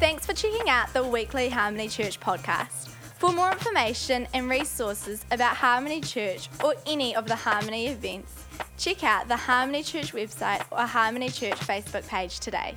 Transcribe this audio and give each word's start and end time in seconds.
Thanks 0.00 0.24
for 0.24 0.32
checking 0.32 0.70
out 0.70 0.90
the 0.94 1.04
weekly 1.04 1.50
Harmony 1.50 1.86
Church 1.86 2.18
podcast. 2.18 2.88
For 3.18 3.34
more 3.34 3.52
information 3.52 4.26
and 4.32 4.48
resources 4.48 5.26
about 5.30 5.56
Harmony 5.56 6.00
Church 6.00 6.48
or 6.64 6.74
any 6.86 7.14
of 7.14 7.26
the 7.26 7.36
Harmony 7.36 7.88
events, 7.88 8.46
check 8.78 9.04
out 9.04 9.28
the 9.28 9.36
Harmony 9.36 9.82
Church 9.82 10.14
website 10.14 10.64
or 10.70 10.86
Harmony 10.86 11.28
Church 11.28 11.56
Facebook 11.56 12.08
page 12.08 12.40
today. 12.40 12.74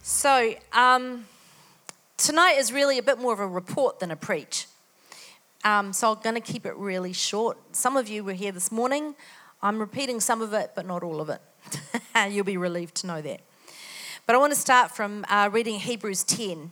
So, 0.00 0.54
um, 0.72 1.26
tonight 2.16 2.54
is 2.56 2.72
really 2.72 2.96
a 2.96 3.02
bit 3.02 3.18
more 3.18 3.34
of 3.34 3.40
a 3.40 3.46
report 3.46 4.00
than 4.00 4.10
a 4.10 4.16
preach. 4.16 4.66
Um, 5.64 5.92
so, 5.92 6.12
I'm 6.12 6.22
going 6.22 6.34
to 6.34 6.40
keep 6.40 6.64
it 6.64 6.74
really 6.76 7.12
short. 7.12 7.58
Some 7.72 7.98
of 7.98 8.08
you 8.08 8.24
were 8.24 8.32
here 8.32 8.52
this 8.52 8.72
morning. 8.72 9.16
I'm 9.60 9.78
repeating 9.78 10.20
some 10.20 10.40
of 10.40 10.54
it, 10.54 10.70
but 10.74 10.86
not 10.86 11.02
all 11.02 11.20
of 11.20 11.28
it. 11.28 11.42
You'll 12.32 12.46
be 12.46 12.56
relieved 12.56 12.94
to 12.96 13.06
know 13.06 13.20
that. 13.20 13.42
But 14.26 14.36
I 14.36 14.38
want 14.38 14.54
to 14.54 14.58
start 14.58 14.90
from 14.90 15.26
uh, 15.28 15.50
reading 15.52 15.78
Hebrews 15.80 16.24
10 16.24 16.70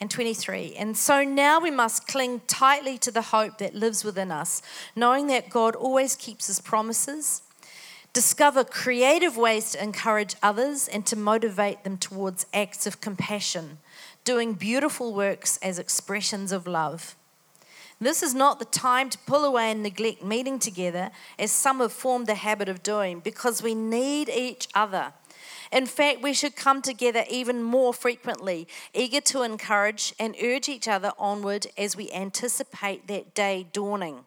and 0.00 0.10
23. 0.10 0.74
And 0.78 0.96
so 0.96 1.22
now 1.22 1.60
we 1.60 1.70
must 1.70 2.08
cling 2.08 2.40
tightly 2.46 2.96
to 2.96 3.10
the 3.10 3.20
hope 3.20 3.58
that 3.58 3.74
lives 3.74 4.04
within 4.04 4.32
us, 4.32 4.62
knowing 4.96 5.26
that 5.26 5.50
God 5.50 5.76
always 5.76 6.16
keeps 6.16 6.46
his 6.46 6.62
promises. 6.62 7.42
Discover 8.14 8.64
creative 8.64 9.36
ways 9.36 9.72
to 9.72 9.82
encourage 9.82 10.34
others 10.42 10.88
and 10.88 11.04
to 11.04 11.14
motivate 11.14 11.84
them 11.84 11.98
towards 11.98 12.46
acts 12.54 12.86
of 12.86 13.02
compassion, 13.02 13.76
doing 14.24 14.54
beautiful 14.54 15.12
works 15.12 15.58
as 15.58 15.78
expressions 15.78 16.52
of 16.52 16.66
love. 16.66 17.16
This 18.00 18.22
is 18.22 18.34
not 18.34 18.58
the 18.58 18.64
time 18.64 19.10
to 19.10 19.18
pull 19.26 19.44
away 19.44 19.70
and 19.70 19.82
neglect 19.82 20.24
meeting 20.24 20.58
together, 20.58 21.10
as 21.38 21.52
some 21.52 21.80
have 21.80 21.92
formed 21.92 22.26
the 22.26 22.34
habit 22.34 22.68
of 22.68 22.82
doing, 22.82 23.20
because 23.20 23.62
we 23.62 23.74
need 23.74 24.30
each 24.30 24.68
other. 24.74 25.12
In 25.72 25.86
fact, 25.86 26.20
we 26.20 26.34
should 26.34 26.54
come 26.54 26.82
together 26.82 27.24
even 27.30 27.62
more 27.62 27.94
frequently, 27.94 28.68
eager 28.92 29.22
to 29.22 29.42
encourage 29.42 30.14
and 30.18 30.36
urge 30.42 30.68
each 30.68 30.86
other 30.86 31.12
onward 31.18 31.66
as 31.78 31.96
we 31.96 32.12
anticipate 32.12 33.06
that 33.06 33.34
day 33.34 33.66
dawning. 33.72 34.26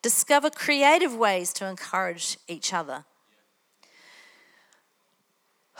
Discover 0.00 0.50
creative 0.50 1.14
ways 1.14 1.52
to 1.54 1.66
encourage 1.66 2.38
each 2.48 2.72
other. 2.72 3.04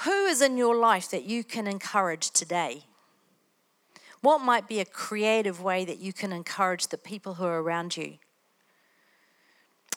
Who 0.05 0.27
is 0.27 0.43
in 0.43 0.59
your 0.59 0.77
life 0.77 1.11
that 1.11 1.25
you 1.25 1.43
can 1.43 1.67
encourage 1.67 2.31
today? 2.31 2.85
What 4.21 4.43
might 4.43 4.69
be 4.69 4.81
a 4.81 4.85
creative 4.85 5.63
way 5.63 5.87
that 5.87 5.99
you 5.99 6.13
can 6.13 6.33
encourage 6.33 6.89
the 6.89 6.99
people 6.99 7.35
who 7.35 7.45
are 7.45 7.63
around 7.63 7.97
you? 7.97 8.19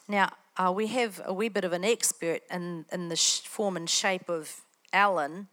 Now, 0.07 0.31
uh, 0.57 0.71
we 0.75 0.87
have 0.87 1.21
a 1.25 1.33
wee 1.33 1.49
bit 1.49 1.63
of 1.63 1.73
an 1.73 1.83
expert 1.83 2.41
in, 2.51 2.85
in 2.91 3.09
the 3.09 3.15
sh- 3.15 3.41
form 3.41 3.75
and 3.75 3.89
shape 3.89 4.29
of 4.29 4.61
Alan, 4.91 5.47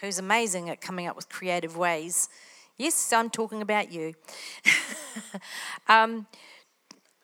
who's 0.00 0.18
amazing 0.18 0.70
at 0.70 0.80
coming 0.80 1.06
up 1.06 1.14
with 1.14 1.28
creative 1.28 1.76
ways. 1.76 2.28
Yes, 2.78 3.12
I'm 3.12 3.30
talking 3.30 3.60
about 3.60 3.92
you. 3.92 4.14
um, 5.88 6.26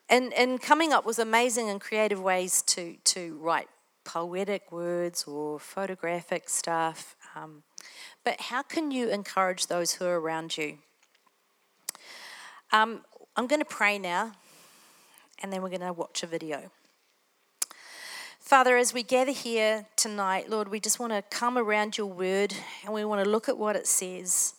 and, 0.09 0.33
and 0.35 0.61
coming 0.61 0.93
up 0.93 1.07
with 1.07 1.19
amazing 1.19 1.71
and 1.71 1.81
creative 1.81 2.21
ways 2.21 2.61
to, 2.63 2.97
to 3.05 3.39
write 3.39 3.69
poetic 4.05 4.71
words 4.71 5.25
or 5.25 5.59
photographic 5.59 6.51
stuff. 6.51 7.17
Um, 7.35 7.63
but 8.25 8.41
how 8.43 8.63
can 8.63 8.91
you 8.91 9.09
encourage 9.09 9.69
those 9.69 9.95
who 9.95 10.05
are 10.05 10.21
around 10.21 10.59
you? 10.59 10.79
Um, 12.73 13.03
I'm 13.37 13.47
going 13.47 13.61
to 13.61 13.67
pray 13.67 13.99
now, 13.99 14.33
and 15.43 15.53
then 15.53 15.63
we're 15.63 15.71
going 15.71 15.81
to 15.81 15.93
watch 15.93 16.23
a 16.23 16.27
video. 16.27 16.71
Father, 18.53 18.77
as 18.77 18.93
we 18.93 19.03
gather 19.03 19.33
here 19.33 19.87
tonight, 19.97 20.51
Lord, 20.51 20.69
we 20.69 20.79
just 20.79 21.01
want 21.01 21.15
to 21.15 21.23
come 21.35 21.57
around 21.57 21.97
your 21.97 22.09
word 22.09 22.53
and 22.85 22.93
we 22.93 23.03
want 23.03 23.25
to 23.25 23.31
look 23.31 23.49
at 23.49 23.57
what 23.57 23.77
it 23.77 23.87
says. 23.87 24.53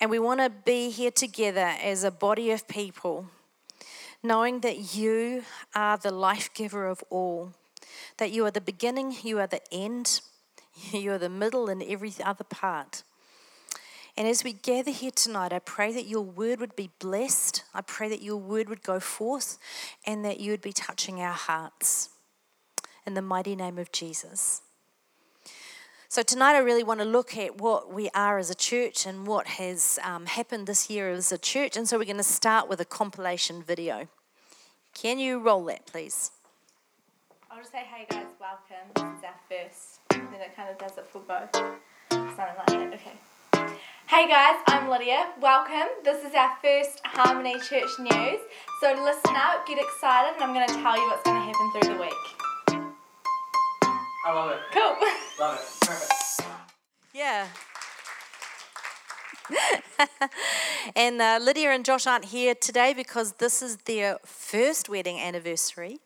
And 0.00 0.10
we 0.10 0.18
want 0.18 0.40
to 0.40 0.48
be 0.48 0.88
here 0.88 1.10
together 1.10 1.74
as 1.82 2.02
a 2.02 2.10
body 2.10 2.50
of 2.50 2.66
people, 2.66 3.26
knowing 4.22 4.60
that 4.60 4.94
you 4.96 5.44
are 5.74 5.98
the 5.98 6.10
life 6.10 6.48
giver 6.54 6.86
of 6.86 7.04
all, 7.10 7.52
that 8.16 8.30
you 8.30 8.46
are 8.46 8.50
the 8.50 8.58
beginning, 8.58 9.14
you 9.22 9.38
are 9.38 9.46
the 9.46 9.60
end, 9.70 10.22
you 10.90 11.12
are 11.12 11.18
the 11.18 11.28
middle, 11.28 11.68
and 11.68 11.82
every 11.82 12.14
other 12.24 12.44
part. 12.44 13.02
And 14.16 14.26
as 14.26 14.42
we 14.42 14.54
gather 14.54 14.92
here 14.92 15.10
tonight, 15.10 15.52
I 15.52 15.58
pray 15.58 15.92
that 15.92 16.06
your 16.06 16.22
word 16.22 16.58
would 16.58 16.74
be 16.74 16.88
blessed. 17.00 17.64
I 17.74 17.82
pray 17.82 18.08
that 18.08 18.22
your 18.22 18.38
word 18.38 18.70
would 18.70 18.82
go 18.82 18.98
forth 18.98 19.58
and 20.06 20.24
that 20.24 20.40
you 20.40 20.52
would 20.52 20.62
be 20.62 20.72
touching 20.72 21.20
our 21.20 21.34
hearts. 21.34 22.08
In 23.08 23.14
the 23.14 23.22
mighty 23.22 23.56
name 23.56 23.78
of 23.78 23.90
Jesus. 23.90 24.60
So, 26.10 26.22
tonight 26.22 26.56
I 26.56 26.58
really 26.58 26.84
want 26.84 27.00
to 27.00 27.06
look 27.06 27.38
at 27.38 27.58
what 27.58 27.90
we 27.90 28.10
are 28.10 28.36
as 28.36 28.50
a 28.50 28.54
church 28.54 29.06
and 29.06 29.26
what 29.26 29.46
has 29.46 29.98
um, 30.04 30.26
happened 30.26 30.66
this 30.66 30.90
year 30.90 31.08
as 31.08 31.32
a 31.32 31.38
church. 31.38 31.74
And 31.74 31.88
so, 31.88 31.96
we're 31.96 32.04
going 32.04 32.18
to 32.18 32.22
start 32.22 32.68
with 32.68 32.82
a 32.82 32.84
compilation 32.84 33.62
video. 33.62 34.08
Can 34.92 35.18
you 35.18 35.38
roll 35.38 35.64
that, 35.64 35.86
please? 35.86 36.32
I'll 37.50 37.56
just 37.56 37.72
say, 37.72 37.86
hey 37.90 38.04
guys, 38.10 38.26
welcome. 38.38 38.92
This 38.94 39.04
is 39.04 39.24
our 39.24 39.40
first. 39.48 40.00
Then 40.10 40.42
it 40.42 40.54
kind 40.54 40.68
of 40.68 40.76
does 40.76 40.98
it 40.98 41.06
for 41.06 41.20
both. 41.20 41.50
Something 42.10 42.36
like 42.36 42.66
that. 42.66 42.92
Okay. 42.92 43.72
Hey 44.06 44.28
guys, 44.28 44.60
I'm 44.66 44.90
Lydia. 44.90 45.30
Welcome. 45.40 45.88
This 46.04 46.26
is 46.26 46.34
our 46.34 46.50
first 46.62 47.00
Harmony 47.06 47.54
Church 47.54 47.88
news. 47.98 48.40
So 48.82 48.92
listen 49.02 49.34
up, 49.34 49.66
get 49.66 49.78
excited, 49.78 50.34
and 50.34 50.44
I'm 50.44 50.52
going 50.52 50.68
to 50.68 50.74
tell 50.74 50.94
you 50.94 51.08
what's 51.08 51.22
going 51.22 51.40
to 51.40 51.46
happen 51.46 51.72
through 51.72 51.94
the 51.94 52.02
week. 52.02 52.47
I 54.28 54.34
love 54.34 54.50
it. 54.50 54.58
Cool. 54.72 54.96
Love 55.40 55.58
it. 55.58 55.86
Perfect. 55.86 56.50
Yeah. 57.14 57.46
and 60.96 61.22
uh, 61.22 61.38
Lydia 61.40 61.70
and 61.70 61.82
Josh 61.82 62.06
aren't 62.06 62.26
here 62.26 62.54
today 62.54 62.92
because 62.92 63.32
this 63.38 63.62
is 63.62 63.78
their 63.86 64.18
first 64.26 64.90
wedding 64.90 65.18
anniversary 65.18 66.00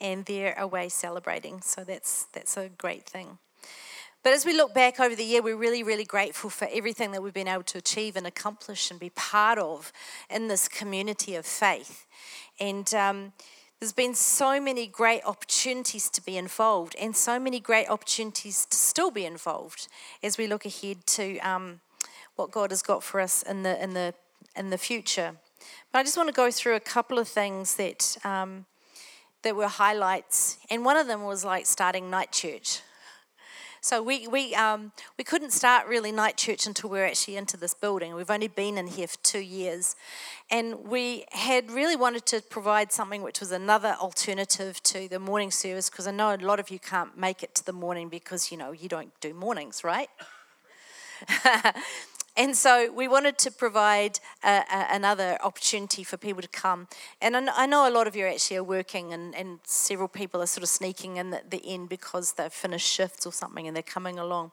and 0.00 0.24
they're 0.26 0.54
away 0.56 0.88
celebrating. 0.88 1.60
So 1.60 1.82
that's, 1.82 2.28
that's 2.32 2.56
a 2.56 2.68
great 2.68 3.04
thing. 3.04 3.38
But 4.22 4.32
as 4.32 4.46
we 4.46 4.56
look 4.56 4.72
back 4.72 5.00
over 5.00 5.16
the 5.16 5.24
year, 5.24 5.42
we're 5.42 5.56
really, 5.56 5.82
really 5.82 6.04
grateful 6.04 6.50
for 6.50 6.68
everything 6.72 7.10
that 7.10 7.22
we've 7.22 7.34
been 7.34 7.48
able 7.48 7.64
to 7.64 7.78
achieve 7.78 8.14
and 8.14 8.28
accomplish 8.28 8.92
and 8.92 9.00
be 9.00 9.10
part 9.10 9.58
of 9.58 9.92
in 10.30 10.46
this 10.46 10.68
community 10.68 11.34
of 11.34 11.44
faith. 11.44 12.06
And 12.60 12.94
um, 12.94 13.32
there's 13.80 13.92
been 13.92 14.14
so 14.14 14.60
many 14.60 14.86
great 14.86 15.22
opportunities 15.24 16.08
to 16.10 16.24
be 16.24 16.36
involved 16.36 16.96
and 16.98 17.14
so 17.14 17.38
many 17.38 17.60
great 17.60 17.88
opportunities 17.88 18.64
to 18.66 18.76
still 18.76 19.10
be 19.10 19.26
involved 19.26 19.88
as 20.22 20.38
we 20.38 20.46
look 20.46 20.64
ahead 20.64 21.06
to 21.06 21.38
um, 21.40 21.80
what 22.36 22.50
God 22.50 22.70
has 22.70 22.82
got 22.82 23.02
for 23.02 23.20
us 23.20 23.42
in 23.42 23.62
the, 23.64 23.82
in, 23.82 23.92
the, 23.92 24.14
in 24.56 24.70
the 24.70 24.78
future. 24.78 25.32
But 25.92 25.98
I 25.98 26.02
just 26.04 26.16
want 26.16 26.28
to 26.28 26.34
go 26.34 26.50
through 26.50 26.74
a 26.74 26.80
couple 26.80 27.18
of 27.18 27.28
things 27.28 27.76
that, 27.76 28.16
um, 28.24 28.64
that 29.42 29.54
were 29.54 29.68
highlights. 29.68 30.58
And 30.70 30.84
one 30.84 30.96
of 30.96 31.06
them 31.06 31.24
was 31.24 31.44
like 31.44 31.66
starting 31.66 32.08
night 32.10 32.32
church. 32.32 32.80
So 33.86 34.02
we 34.02 34.26
we 34.26 34.52
um, 34.56 34.90
we 35.16 35.22
couldn't 35.22 35.52
start 35.52 35.86
really 35.86 36.10
night 36.10 36.36
church 36.36 36.66
until 36.66 36.90
we 36.90 36.98
were 36.98 37.04
actually 37.04 37.36
into 37.36 37.56
this 37.56 37.72
building. 37.72 38.16
We've 38.16 38.32
only 38.32 38.48
been 38.48 38.78
in 38.78 38.88
here 38.88 39.06
for 39.06 39.18
two 39.22 39.38
years, 39.38 39.94
and 40.50 40.88
we 40.88 41.24
had 41.30 41.70
really 41.70 41.94
wanted 41.94 42.26
to 42.26 42.40
provide 42.40 42.90
something 42.90 43.22
which 43.22 43.38
was 43.38 43.52
another 43.52 43.94
alternative 44.00 44.82
to 44.82 45.08
the 45.08 45.20
morning 45.20 45.52
service 45.52 45.88
because 45.88 46.08
I 46.08 46.10
know 46.10 46.34
a 46.34 46.36
lot 46.38 46.58
of 46.58 46.68
you 46.68 46.80
can't 46.80 47.16
make 47.16 47.44
it 47.44 47.54
to 47.54 47.64
the 47.64 47.72
morning 47.72 48.08
because 48.08 48.50
you 48.50 48.58
know 48.58 48.72
you 48.72 48.88
don't 48.88 49.12
do 49.20 49.32
mornings, 49.32 49.84
right? 49.84 50.08
And 52.36 52.54
so 52.54 52.92
we 52.92 53.08
wanted 53.08 53.38
to 53.38 53.50
provide 53.50 54.20
a, 54.44 54.62
a, 54.70 54.86
another 54.90 55.38
opportunity 55.42 56.04
for 56.04 56.18
people 56.18 56.42
to 56.42 56.48
come. 56.48 56.86
And 57.22 57.34
I 57.34 57.64
know 57.64 57.88
a 57.88 57.90
lot 57.90 58.06
of 58.06 58.14
you 58.14 58.26
actually 58.26 58.58
are 58.58 58.64
working, 58.64 59.14
and, 59.14 59.34
and 59.34 59.58
several 59.64 60.08
people 60.08 60.42
are 60.42 60.46
sort 60.46 60.62
of 60.62 60.68
sneaking 60.68 61.16
in 61.16 61.32
at 61.32 61.50
the 61.50 61.62
end 61.64 61.88
because 61.88 62.34
they've 62.34 62.52
finished 62.52 62.86
shifts 62.86 63.24
or 63.24 63.32
something 63.32 63.66
and 63.66 63.74
they're 63.74 63.82
coming 63.82 64.18
along. 64.18 64.52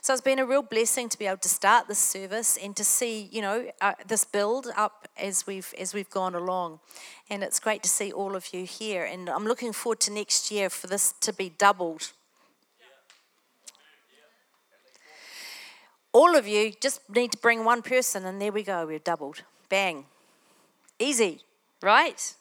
So 0.00 0.12
it's 0.12 0.22
been 0.22 0.40
a 0.40 0.46
real 0.46 0.62
blessing 0.62 1.08
to 1.08 1.18
be 1.18 1.26
able 1.26 1.38
to 1.38 1.48
start 1.48 1.86
this 1.86 2.00
service 2.00 2.56
and 2.56 2.74
to 2.76 2.82
see, 2.84 3.28
you 3.30 3.42
know, 3.42 3.70
uh, 3.80 3.92
this 4.08 4.24
build 4.24 4.66
up 4.76 5.06
as 5.16 5.46
we've 5.46 5.72
as 5.78 5.94
we've 5.94 6.10
gone 6.10 6.34
along. 6.34 6.80
And 7.28 7.44
it's 7.44 7.60
great 7.60 7.82
to 7.84 7.88
see 7.88 8.10
all 8.10 8.34
of 8.34 8.52
you 8.52 8.64
here. 8.64 9.04
And 9.04 9.28
I'm 9.28 9.44
looking 9.44 9.72
forward 9.72 10.00
to 10.00 10.12
next 10.12 10.50
year 10.50 10.68
for 10.68 10.88
this 10.88 11.14
to 11.20 11.32
be 11.32 11.48
doubled 11.48 12.10
all 16.12 16.36
of 16.36 16.46
you 16.46 16.72
just 16.80 17.00
need 17.08 17.32
to 17.32 17.38
bring 17.38 17.64
one 17.64 17.82
person, 17.82 18.24
and 18.24 18.40
there 18.40 18.52
we 18.52 18.62
go, 18.62 18.86
we've 18.86 19.04
doubled. 19.04 19.42
Bang. 19.68 20.06
Easy, 20.98 21.40
right? 21.82 22.34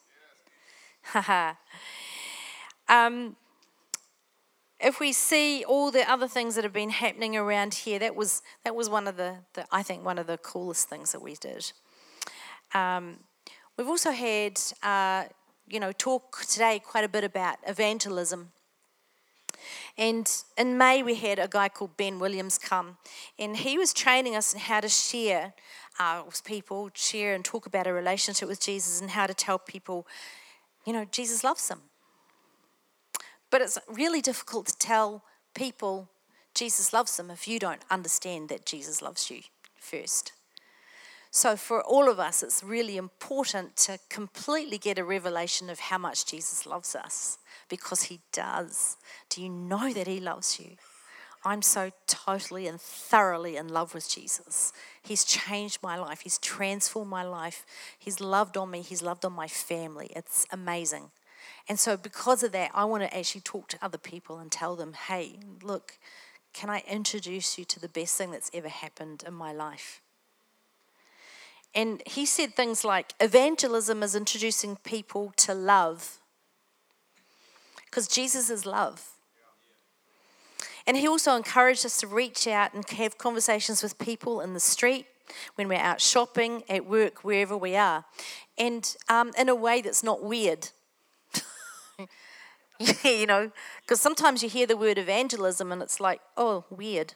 Haha. 1.04 1.54
um, 2.90 3.36
if 4.80 5.00
we 5.00 5.12
see 5.12 5.64
all 5.66 5.92
the 5.92 6.10
other 6.10 6.28
things 6.28 6.56
that 6.56 6.64
have 6.64 6.74
been 6.74 6.90
happening 6.90 7.36
around 7.36 7.74
here, 7.74 8.00
that 8.00 8.16
was 8.16 8.42
that 8.64 8.76
was 8.76 8.90
one 8.90 9.08
of 9.08 9.18
the, 9.18 9.36
the 9.54 9.66
I 9.72 9.84
think 9.84 10.06
one 10.06 10.18
of 10.18 10.28
the 10.28 10.38
coolest 10.38 10.90
things 10.90 11.12
that 11.12 11.22
we 11.22 11.36
did. 11.36 11.72
Um, 12.74 13.18
we've 13.78 13.88
also 13.88 14.12
had 14.12 14.60
uh, 14.82 15.26
you 15.68 15.80
know 15.80 15.92
talk 15.92 16.42
today 16.48 16.80
quite 16.84 17.04
a 17.04 17.10
bit 17.10 17.24
about 17.24 17.58
evangelism 17.68 18.52
And 20.00 20.32
in 20.58 20.78
May, 20.78 21.04
we 21.04 21.16
had 21.16 21.40
a 21.40 21.48
guy 21.50 21.68
called 21.68 21.98
Ben 21.98 22.20
Williams 22.20 22.58
come, 22.58 22.98
and 23.38 23.58
he 23.58 23.78
was 23.78 23.94
training 23.94 24.34
us 24.34 24.54
in 24.54 24.62
how 24.62 24.80
to 24.80 24.88
share 24.88 25.54
uh, 26.00 26.24
with 26.26 26.42
people, 26.46 26.90
share 26.94 27.36
and 27.36 27.44
talk 27.44 27.66
about 27.66 27.86
a 27.86 27.92
relationship 27.92 28.48
with 28.48 28.62
Jesus, 28.62 29.02
and 29.02 29.10
how 29.10 29.28
to 29.28 29.34
tell 29.34 29.60
people, 29.60 30.08
you 30.86 30.94
know, 30.94 31.04
Jesus 31.12 31.44
loves 31.44 31.68
them. 31.68 31.82
But 33.52 33.60
it's 33.62 33.78
really 33.90 34.22
difficult 34.22 34.68
to 34.68 34.78
tell 34.78 35.22
people 35.54 36.08
Jesus 36.54 36.94
loves 36.94 37.18
them 37.18 37.30
if 37.30 37.46
you 37.46 37.60
don't 37.60 37.82
understand 37.92 38.48
that 38.48 38.66
Jesus 38.66 39.02
loves 39.02 39.30
you 39.30 39.42
first. 39.76 40.32
So, 41.30 41.58
for 41.58 41.84
all 41.84 42.10
of 42.10 42.22
us, 42.22 42.42
it's 42.42 42.64
really 42.64 42.96
important 42.96 43.76
to 43.78 44.00
completely 44.08 44.78
get 44.78 44.98
a 44.98 45.04
revelation 45.04 45.70
of 45.70 45.80
how 45.80 45.98
much 45.98 46.26
Jesus 46.26 46.66
loves 46.66 46.96
us 46.96 47.38
because 47.70 48.04
He 48.04 48.20
does. 48.32 48.98
Do 49.30 49.42
you 49.42 49.50
know 49.50 49.94
that 49.94 50.08
He 50.08 50.20
loves 50.20 50.60
you? 50.60 50.76
I'm 51.46 51.62
so 51.62 51.92
totally 52.06 52.68
and 52.68 52.82
thoroughly 52.82 53.56
in 53.56 53.70
love 53.70 53.94
with 53.94 54.10
Jesus. 54.10 54.74
He's 55.02 55.24
changed 55.24 55.80
my 55.82 55.98
life, 55.98 56.22
He's 56.22 56.38
transformed 56.38 57.10
my 57.10 57.24
life, 57.24 57.66
He's 57.98 58.20
loved 58.20 58.58
on 58.58 58.72
me, 58.72 58.82
He's 58.82 59.02
loved 59.02 59.24
on 59.24 59.34
my 59.34 59.48
family. 59.48 60.12
It's 60.16 60.46
amazing. 60.52 61.12
And 61.68 61.80
so, 61.80 61.96
because 61.96 62.44
of 62.44 62.52
that, 62.52 62.72
I 62.74 62.86
want 62.86 63.04
to 63.04 63.18
actually 63.18 63.42
talk 63.42 63.68
to 63.70 63.78
other 63.82 63.98
people 63.98 64.40
and 64.40 64.52
tell 64.52 64.76
them, 64.76 64.94
hey, 64.94 65.40
look, 65.62 65.98
can 66.54 66.70
I 66.70 66.84
introduce 66.90 67.58
you 67.58 67.66
to 67.66 67.80
the 67.80 67.88
best 67.88 68.18
thing 68.18 68.32
that's 68.32 68.52
ever 68.54 68.70
happened 68.70 69.24
in 69.26 69.34
my 69.34 69.54
life? 69.54 70.02
And 71.76 72.02
he 72.06 72.26
said 72.26 72.56
things 72.56 72.84
like 72.84 73.14
evangelism 73.20 74.02
is 74.02 74.16
introducing 74.16 74.78
people 74.78 75.32
to 75.38 75.54
love 75.54 76.19
because 77.90 78.08
Jesus 78.08 78.50
is 78.50 78.66
love. 78.66 79.12
And 80.86 80.98
he 80.98 81.08
also 81.08 81.36
encouraged 81.36 81.86
us 81.86 81.98
to 81.98 82.08
reach 82.08 82.48
out 82.48 82.74
and 82.74 82.88
have 82.90 83.18
conversations 83.18 83.84
with 83.84 83.98
people 84.00 84.42
in 84.42 84.54
the 84.54 84.60
street, 84.60 85.06
when 85.56 85.68
we're 85.68 85.78
out 85.78 86.02
shopping, 86.02 86.64
at 86.68 86.86
work, 86.86 87.24
wherever 87.24 87.56
we 87.56 87.76
are, 87.76 88.06
and 88.58 88.96
um, 89.08 89.32
in 89.38 89.50
a 89.50 89.56
way 89.56 89.82
that's 89.82 90.04
not 90.04 90.24
weird. 90.24 90.70
you 93.04 93.26
know, 93.26 93.52
because 93.82 94.02
sometimes 94.02 94.42
you 94.42 94.50
hear 94.50 94.66
the 94.66 94.78
word 94.78 94.98
evangelism 94.98 95.72
and 95.72 95.82
it's 95.82 96.00
like, 96.00 96.22
oh, 96.38 96.66
weird. 96.70 97.14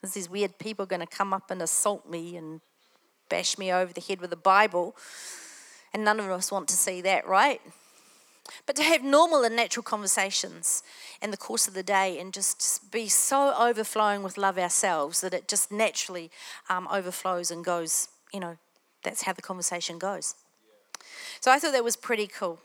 There's 0.00 0.14
these 0.14 0.28
weird 0.28 0.58
people 0.58 0.86
going 0.86 1.00
to 1.00 1.06
come 1.06 1.32
up 1.32 1.50
and 1.50 1.62
assault 1.62 2.08
me 2.08 2.36
and 2.36 2.60
bash 3.28 3.56
me 3.58 3.72
over 3.72 3.92
the 3.92 4.00
head 4.00 4.20
with 4.20 4.32
a 4.32 4.36
Bible. 4.36 4.96
And 5.92 6.04
none 6.04 6.18
of 6.18 6.30
us 6.30 6.50
want 6.50 6.68
to 6.68 6.76
see 6.76 7.00
that, 7.02 7.26
right? 7.26 7.60
But 8.66 8.76
to 8.76 8.82
have 8.82 9.02
normal 9.02 9.42
and 9.42 9.56
natural 9.56 9.82
conversations 9.82 10.82
in 11.22 11.30
the 11.30 11.36
course 11.36 11.66
of 11.66 11.74
the 11.74 11.82
day 11.82 12.18
and 12.18 12.32
just 12.32 12.90
be 12.90 13.08
so 13.08 13.54
overflowing 13.58 14.22
with 14.22 14.36
love 14.36 14.58
ourselves 14.58 15.20
that 15.22 15.34
it 15.34 15.48
just 15.48 15.72
naturally 15.72 16.30
um, 16.68 16.86
overflows 16.90 17.50
and 17.50 17.64
goes, 17.64 18.08
you 18.32 18.40
know, 18.40 18.58
that's 19.02 19.22
how 19.22 19.32
the 19.32 19.42
conversation 19.42 19.98
goes. 19.98 20.34
So 21.40 21.50
I 21.50 21.58
thought 21.58 21.72
that 21.72 21.84
was 21.84 21.96
pretty 21.96 22.26
cool. 22.26 22.58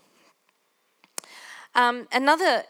Um, 1.75 2.07
another 2.11 2.63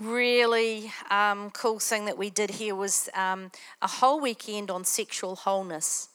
really 0.00 0.92
um, 1.10 1.50
cool 1.50 1.78
thing 1.78 2.04
that 2.04 2.18
we 2.18 2.30
did 2.30 2.50
here 2.50 2.74
was 2.74 3.08
um, 3.14 3.50
a 3.82 3.88
whole 3.88 4.20
weekend 4.20 4.70
on 4.70 4.84
sexual 4.84 5.36
wholeness. 5.36 6.08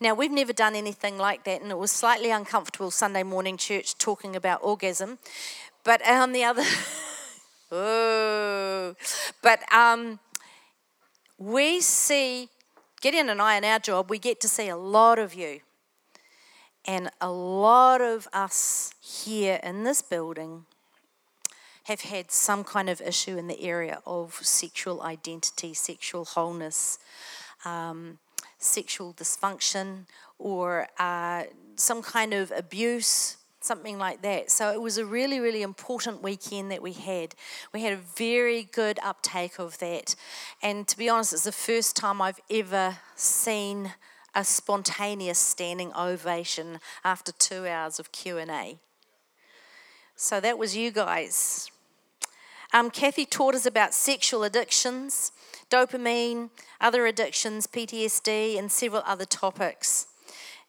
Now, 0.00 0.12
we've 0.14 0.32
never 0.32 0.52
done 0.52 0.74
anything 0.74 1.18
like 1.18 1.44
that, 1.44 1.62
and 1.62 1.70
it 1.70 1.78
was 1.78 1.92
slightly 1.92 2.30
uncomfortable 2.30 2.90
Sunday 2.90 3.22
morning 3.22 3.56
church 3.56 3.96
talking 3.96 4.34
about 4.34 4.60
orgasm. 4.62 5.18
But 5.84 6.06
on 6.06 6.32
the 6.32 6.44
other, 6.44 6.64
oh, 7.72 8.94
but 9.42 9.60
um, 9.72 10.18
we 11.38 11.80
see, 11.80 12.48
Gideon 13.00 13.28
and 13.28 13.40
I 13.40 13.56
in 13.56 13.64
our 13.64 13.78
job, 13.78 14.10
we 14.10 14.18
get 14.18 14.40
to 14.40 14.48
see 14.48 14.68
a 14.68 14.76
lot 14.76 15.18
of 15.18 15.34
you. 15.34 15.60
And 16.86 17.10
a 17.20 17.30
lot 17.30 18.00
of 18.00 18.28
us 18.32 18.92
here 19.00 19.58
in 19.62 19.84
this 19.84 20.02
building 20.02 20.66
have 21.84 22.02
had 22.02 22.30
some 22.30 22.64
kind 22.64 22.90
of 22.90 23.00
issue 23.00 23.38
in 23.38 23.46
the 23.46 23.60
area 23.62 24.00
of 24.06 24.34
sexual 24.42 25.02
identity, 25.02 25.72
sexual 25.74 26.24
wholeness. 26.24 26.98
Um, 27.64 28.18
sexual 28.64 29.12
dysfunction 29.14 30.06
or 30.38 30.88
uh, 30.98 31.44
some 31.76 32.02
kind 32.02 32.34
of 32.34 32.52
abuse, 32.56 33.36
something 33.60 33.98
like 33.98 34.22
that. 34.22 34.50
So 34.50 34.72
it 34.72 34.80
was 34.80 34.98
a 34.98 35.06
really, 35.06 35.40
really 35.40 35.62
important 35.62 36.22
weekend 36.22 36.70
that 36.70 36.82
we 36.82 36.92
had. 36.92 37.34
We 37.72 37.82
had 37.82 37.92
a 37.92 38.00
very 38.16 38.64
good 38.64 38.98
uptake 39.02 39.58
of 39.58 39.78
that. 39.78 40.14
And 40.62 40.86
to 40.88 40.98
be 40.98 41.08
honest, 41.08 41.32
it's 41.32 41.44
the 41.44 41.52
first 41.52 41.96
time 41.96 42.20
I've 42.20 42.40
ever 42.50 42.98
seen 43.16 43.94
a 44.34 44.44
spontaneous 44.44 45.38
standing 45.38 45.92
ovation 45.94 46.80
after 47.04 47.32
two 47.32 47.66
hours 47.66 47.98
of 47.98 48.10
Q&A. 48.12 48.78
So 50.16 50.40
that 50.40 50.58
was 50.58 50.76
you 50.76 50.90
guys. 50.90 51.70
Um, 52.74 52.90
Kathy 52.90 53.24
taught 53.24 53.54
us 53.54 53.66
about 53.66 53.94
sexual 53.94 54.42
addictions 54.42 55.30
dopamine, 55.70 56.50
other 56.80 57.06
addictions, 57.06 57.66
PTSD, 57.66 58.58
and 58.58 58.70
several 58.70 59.02
other 59.06 59.24
topics. 59.24 60.06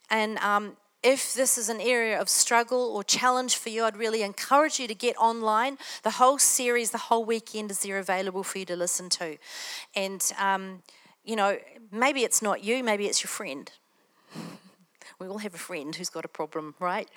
And 0.10 0.38
um, 0.38 0.78
if 1.04 1.34
this 1.34 1.58
is 1.58 1.68
an 1.68 1.82
area 1.82 2.20
of 2.20 2.30
struggle 2.30 2.96
or 2.96 3.04
challenge 3.04 3.58
for 3.58 3.70
you, 3.70 3.84
I'd 3.84 3.98
really 3.98 4.22
encourage 4.22 4.80
you 4.80 4.88
to 4.88 4.96
get 4.96 5.16
online. 5.18 5.78
The 6.04 6.12
whole 6.12 6.38
series, 6.38 6.92
the 6.92 6.98
whole 6.98 7.26
weekend 7.26 7.72
is 7.72 7.80
there 7.80 8.00
available 8.00 8.44
for 8.44 8.60
you 8.60 8.66
to 8.66 8.76
listen 8.76 9.10
to. 9.10 9.38
And, 9.96 10.32
um, 10.40 10.84
you 11.24 11.36
know, 11.36 11.58
maybe 11.92 12.24
it's 12.24 12.42
not 12.42 12.64
you, 12.64 12.84
maybe 12.84 13.06
it's 13.08 13.24
your 13.24 13.30
friend. 13.30 13.72
We 15.18 15.28
all 15.28 15.38
have 15.38 15.54
a 15.56 15.58
friend 15.58 15.96
who's 15.96 16.10
got 16.10 16.26
a 16.26 16.28
problem, 16.28 16.76
right? 16.78 17.08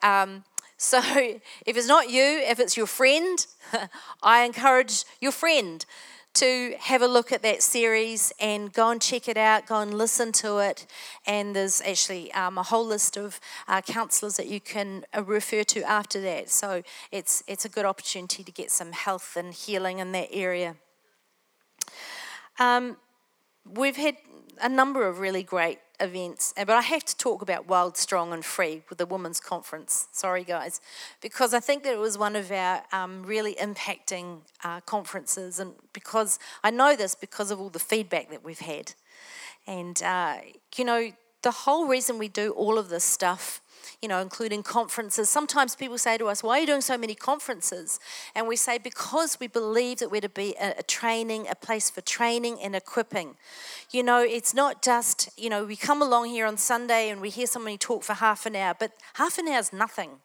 Um, 0.00 0.44
so 0.82 0.98
if 1.66 1.76
it's 1.76 1.86
not 1.86 2.10
you, 2.10 2.22
if 2.22 2.58
it's 2.58 2.76
your 2.76 2.86
friend, 2.86 3.46
I 4.22 4.42
encourage 4.42 5.04
your 5.20 5.32
friend 5.32 5.84
to 6.34 6.74
have 6.80 7.02
a 7.02 7.06
look 7.06 7.30
at 7.30 7.42
that 7.42 7.62
series 7.62 8.32
and 8.40 8.72
go 8.72 8.88
and 8.88 9.02
check 9.02 9.28
it 9.28 9.36
out, 9.36 9.66
go 9.66 9.80
and 9.80 9.92
listen 9.92 10.32
to 10.32 10.58
it. 10.58 10.86
And 11.26 11.54
there's 11.54 11.82
actually 11.82 12.32
um, 12.32 12.56
a 12.56 12.62
whole 12.62 12.86
list 12.86 13.18
of 13.18 13.38
uh, 13.68 13.82
counsellors 13.82 14.38
that 14.38 14.46
you 14.46 14.58
can 14.58 15.04
uh, 15.14 15.22
refer 15.22 15.62
to 15.64 15.82
after 15.82 16.20
that. 16.22 16.48
So 16.48 16.82
it's, 17.10 17.44
it's 17.46 17.66
a 17.66 17.68
good 17.68 17.84
opportunity 17.84 18.42
to 18.42 18.50
get 18.50 18.70
some 18.70 18.92
health 18.92 19.36
and 19.36 19.52
healing 19.52 19.98
in 19.98 20.12
that 20.12 20.28
area. 20.32 20.76
Um, 22.58 22.96
we've 23.70 23.96
had 23.96 24.16
a 24.60 24.68
number 24.70 25.06
of 25.06 25.18
really 25.18 25.42
great 25.42 25.78
events, 26.02 26.52
but 26.56 26.70
I 26.70 26.82
have 26.82 27.04
to 27.04 27.16
talk 27.16 27.40
about 27.40 27.68
Wild, 27.68 27.96
Strong, 27.96 28.32
and 28.32 28.44
Free 28.44 28.82
with 28.88 28.98
the 28.98 29.06
Women's 29.06 29.40
Conference. 29.40 30.08
Sorry, 30.12 30.44
guys, 30.44 30.80
because 31.20 31.54
I 31.54 31.60
think 31.60 31.84
that 31.84 31.94
it 31.94 31.98
was 31.98 32.18
one 32.18 32.36
of 32.36 32.50
our 32.50 32.82
um, 32.92 33.22
really 33.22 33.54
impacting 33.54 34.40
uh, 34.64 34.80
conferences, 34.80 35.58
and 35.58 35.74
because 35.92 36.38
I 36.62 36.70
know 36.70 36.96
this 36.96 37.14
because 37.14 37.50
of 37.50 37.60
all 37.60 37.70
the 37.70 37.78
feedback 37.78 38.30
that 38.30 38.44
we've 38.44 38.58
had. 38.58 38.94
And, 39.66 40.02
uh, 40.02 40.38
you 40.76 40.84
know, 40.84 41.12
the 41.42 41.50
whole 41.50 41.86
reason 41.86 42.18
we 42.18 42.28
do 42.28 42.50
all 42.50 42.78
of 42.78 42.88
this 42.88 43.04
stuff 43.04 43.60
you 44.02 44.08
know, 44.08 44.20
including 44.20 44.64
conferences. 44.64 45.30
Sometimes 45.30 45.76
people 45.76 45.96
say 45.96 46.18
to 46.18 46.26
us, 46.26 46.42
Why 46.42 46.58
are 46.58 46.60
you 46.60 46.66
doing 46.66 46.80
so 46.80 46.98
many 46.98 47.14
conferences? 47.14 48.00
And 48.34 48.48
we 48.48 48.56
say, 48.56 48.76
Because 48.76 49.38
we 49.38 49.46
believe 49.46 50.00
that 50.00 50.10
we're 50.10 50.20
to 50.20 50.28
be 50.28 50.54
a, 50.60 50.74
a 50.78 50.82
training, 50.82 51.46
a 51.48 51.54
place 51.54 51.88
for 51.88 52.00
training 52.00 52.58
and 52.60 52.74
equipping. 52.74 53.36
You 53.92 54.02
know, 54.02 54.20
it's 54.20 54.52
not 54.52 54.82
just, 54.82 55.30
you 55.38 55.48
know, 55.48 55.64
we 55.64 55.76
come 55.76 56.02
along 56.02 56.26
here 56.26 56.46
on 56.46 56.56
Sunday 56.56 57.10
and 57.10 57.20
we 57.20 57.30
hear 57.30 57.46
somebody 57.46 57.78
talk 57.78 58.02
for 58.02 58.14
half 58.14 58.44
an 58.44 58.56
hour, 58.56 58.74
but 58.78 58.92
half 59.14 59.38
an 59.38 59.46
hour 59.46 59.60
is 59.60 59.72
nothing. 59.72 60.18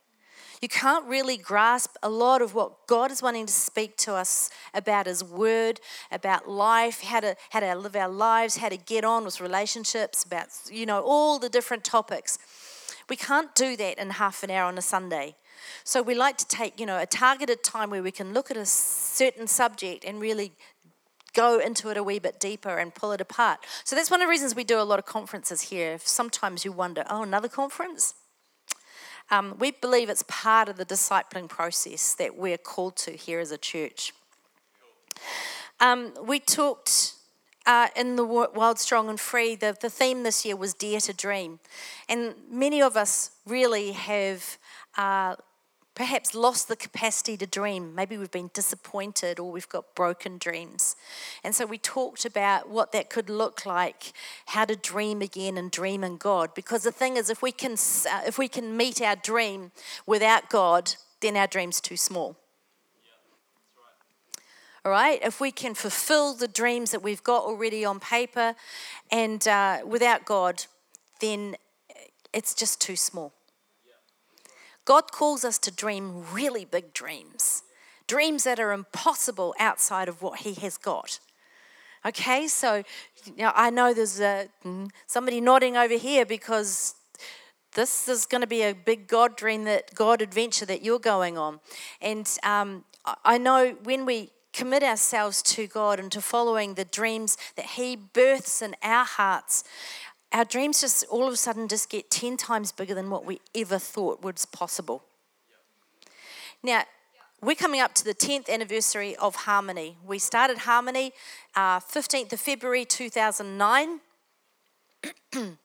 You 0.61 0.67
can't 0.67 1.05
really 1.05 1.37
grasp 1.37 1.97
a 2.01 2.09
lot 2.09 2.41
of 2.41 2.55
what 2.55 2.87
God 2.87 3.11
is 3.11 3.21
wanting 3.21 3.45
to 3.45 3.53
speak 3.53 3.95
to 3.97 4.13
us 4.13 4.49
about 4.73 5.05
His 5.05 5.23
Word, 5.23 5.79
about 6.11 6.49
life, 6.49 7.01
how 7.01 7.19
to 7.19 7.35
how 7.51 7.59
to 7.59 7.75
live 7.75 7.95
our 7.95 8.09
lives, 8.09 8.57
how 8.57 8.69
to 8.69 8.77
get 8.77 9.05
on 9.05 9.23
with 9.23 9.39
relationships, 9.39 10.23
about 10.23 10.47
you 10.71 10.87
know 10.87 11.01
all 11.01 11.37
the 11.37 11.49
different 11.49 11.83
topics. 11.83 12.39
We 13.09 13.15
can't 13.15 13.53
do 13.55 13.75
that 13.77 13.97
in 13.99 14.09
half 14.11 14.43
an 14.43 14.51
hour 14.51 14.67
on 14.67 14.77
a 14.77 14.81
Sunday. 14.81 15.35
So 15.83 16.01
we 16.01 16.15
like 16.15 16.37
to 16.37 16.47
take, 16.47 16.79
you 16.79 16.85
know, 16.85 16.99
a 16.99 17.05
targeted 17.05 17.63
time 17.63 17.89
where 17.89 18.03
we 18.03 18.11
can 18.11 18.33
look 18.33 18.51
at 18.51 18.57
a 18.57 18.65
certain 18.65 19.47
subject 19.47 20.03
and 20.05 20.19
really 20.19 20.51
go 21.33 21.59
into 21.59 21.89
it 21.89 21.97
a 21.97 22.03
wee 22.03 22.19
bit 22.19 22.39
deeper 22.39 22.77
and 22.77 22.93
pull 22.93 23.11
it 23.11 23.21
apart. 23.21 23.59
So 23.83 23.95
that's 23.95 24.09
one 24.09 24.21
of 24.21 24.25
the 24.25 24.29
reasons 24.29 24.55
we 24.55 24.63
do 24.63 24.79
a 24.79 24.83
lot 24.83 24.99
of 24.99 25.05
conferences 25.05 25.61
here. 25.61 25.93
If 25.93 26.07
sometimes 26.07 26.65
you 26.65 26.71
wonder, 26.71 27.05
oh, 27.09 27.23
another 27.23 27.47
conference? 27.47 28.15
Um, 29.29 29.55
we 29.59 29.71
believe 29.71 30.09
it's 30.09 30.23
part 30.27 30.69
of 30.69 30.77
the 30.77 30.85
discipling 30.85 31.49
process 31.49 32.13
that 32.15 32.37
we're 32.37 32.57
called 32.57 32.95
to 32.97 33.11
here 33.11 33.39
as 33.39 33.51
a 33.51 33.57
church. 33.57 34.13
Um, 35.79 36.13
we 36.23 36.39
talked 36.39 37.13
uh, 37.67 37.89
in 37.97 38.15
the 38.15 38.25
Wild, 38.25 38.79
Strong, 38.79 39.09
and 39.09 39.19
Free, 39.19 39.55
the, 39.55 39.77
the 39.79 39.89
theme 39.89 40.23
this 40.23 40.45
year 40.45 40.55
was 40.55 40.73
Dare 40.73 41.01
to 41.01 41.13
Dream. 41.13 41.59
And 42.07 42.33
many 42.49 42.81
of 42.81 42.95
us 42.95 43.31
really 43.45 43.91
have 43.91 44.57
uh, 44.97 45.35
perhaps 45.93 46.33
lost 46.33 46.69
the 46.69 46.77
capacity 46.77 47.35
to 47.35 47.45
dream. 47.45 47.93
Maybe 47.93 48.17
we've 48.17 48.31
been 48.31 48.51
disappointed 48.53 49.37
or 49.37 49.51
we've 49.51 49.67
got 49.67 49.95
broken 49.95 50.37
dreams. 50.37 50.95
And 51.43 51.53
so 51.53 51.65
we 51.65 51.77
talked 51.77 52.23
about 52.23 52.69
what 52.69 52.93
that 52.93 53.09
could 53.09 53.29
look 53.29 53.65
like, 53.65 54.13
how 54.45 54.63
to 54.63 54.77
dream 54.77 55.21
again 55.21 55.57
and 55.57 55.69
dream 55.69 56.05
in 56.05 56.15
God. 56.15 56.53
Because 56.53 56.83
the 56.83 56.91
thing 56.93 57.17
is, 57.17 57.29
if 57.29 57.41
we 57.41 57.51
can, 57.51 57.73
uh, 57.73 58.21
if 58.25 58.37
we 58.37 58.47
can 58.47 58.77
meet 58.77 59.01
our 59.01 59.17
dream 59.17 59.71
without 60.05 60.49
God, 60.49 60.93
then 61.19 61.35
our 61.35 61.47
dream's 61.47 61.81
too 61.81 61.97
small. 61.97 62.37
All 64.87 64.93
right, 64.93 65.19
if 65.21 65.41
we 65.41 65.51
can 65.51 65.73
fulfill 65.73 66.33
the 66.33 66.47
dreams 66.47 66.91
that 66.91 67.03
we've 67.03 67.21
got 67.21 67.43
already 67.43 67.83
on 67.83 67.99
paper 67.99 68.55
and 69.11 69.45
uh, 69.45 69.79
without 69.85 70.23
God, 70.23 70.63
then 71.19 71.57
it's 72.31 72.53
just 72.53 72.79
too 72.79 72.95
small. 72.95 73.33
God 74.85 75.11
calls 75.11 75.43
us 75.43 75.57
to 75.57 75.71
dream 75.71 76.23
really 76.31 76.63
big 76.63 76.93
dreams, 76.93 77.63
dreams 78.07 78.45
that 78.45 78.61
are 78.61 78.71
impossible 78.71 79.53
outside 79.59 80.07
of 80.07 80.21
what 80.21 80.39
He 80.39 80.53
has 80.53 80.77
got. 80.77 81.19
Okay, 82.05 82.47
so 82.47 82.81
you 83.25 83.33
know, 83.43 83.51
I 83.53 83.69
know 83.69 83.93
there's 83.93 84.21
a, 84.21 84.47
mm, 84.63 84.89
somebody 85.05 85.41
nodding 85.41 85.75
over 85.75 85.95
here 85.95 86.25
because 86.25 86.95
this 87.73 88.07
is 88.07 88.25
going 88.25 88.39
to 88.39 88.47
be 88.47 88.61
a 88.61 88.71
big 88.73 89.09
God 89.09 89.35
dream, 89.35 89.65
that 89.65 89.93
God 89.93 90.21
adventure 90.21 90.65
that 90.65 90.81
you're 90.81 90.97
going 90.97 91.37
on. 91.37 91.59
And 92.01 92.25
um, 92.43 92.85
I 93.25 93.37
know 93.37 93.75
when 93.83 94.05
we 94.05 94.31
commit 94.57 94.81
ourselves 94.81 95.43
to 95.43 95.67
God 95.67 95.99
and 95.99 96.11
to 96.11 96.19
following 96.19 96.73
the 96.73 96.83
dreams 96.83 97.37
that 97.55 97.65
He 97.65 97.95
births 97.95 98.63
in 98.63 98.75
our 98.81 99.05
hearts, 99.05 99.63
our 100.33 100.43
dreams 100.43 100.81
just 100.81 101.05
all 101.11 101.27
of 101.27 101.33
a 101.33 101.37
sudden 101.37 101.67
just 101.67 101.89
get 101.91 102.09
10 102.09 102.37
times 102.37 102.71
bigger 102.71 102.95
than 102.95 103.11
what 103.11 103.23
we 103.23 103.39
ever 103.53 103.77
thought 103.77 104.23
was 104.23 104.47
possible. 104.47 105.03
Now, 106.63 106.83
we're 107.39 107.55
coming 107.55 107.81
up 107.81 107.93
to 107.95 108.03
the 108.03 108.15
10th 108.15 108.49
anniversary 108.49 109.15
of 109.17 109.35
Harmony. 109.35 109.95
We 110.03 110.17
started 110.17 110.57
Harmony 110.59 111.13
uh, 111.55 111.79
15th 111.79 112.33
of 112.33 112.39
February 112.39 112.83
2009. 112.83 113.99
I 115.35 115.55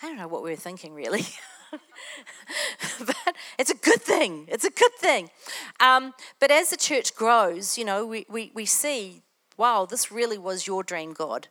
don't 0.00 0.16
know 0.16 0.28
what 0.28 0.42
we 0.42 0.48
were 0.50 0.56
thinking 0.56 0.94
really. 0.94 1.26
but 3.06 3.36
it's 3.58 3.70
a 3.70 3.74
good 3.74 4.02
thing. 4.02 4.46
It's 4.48 4.64
a 4.64 4.70
good 4.70 4.94
thing. 4.98 5.30
Um, 5.80 6.14
but 6.40 6.50
as 6.50 6.70
the 6.70 6.76
church 6.76 7.14
grows, 7.14 7.78
you 7.78 7.84
know, 7.84 8.06
we, 8.06 8.26
we, 8.28 8.50
we 8.54 8.64
see, 8.64 9.22
wow, 9.56 9.86
this 9.86 10.10
really 10.10 10.38
was 10.38 10.66
your 10.66 10.82
dream, 10.82 11.12
God. 11.12 11.48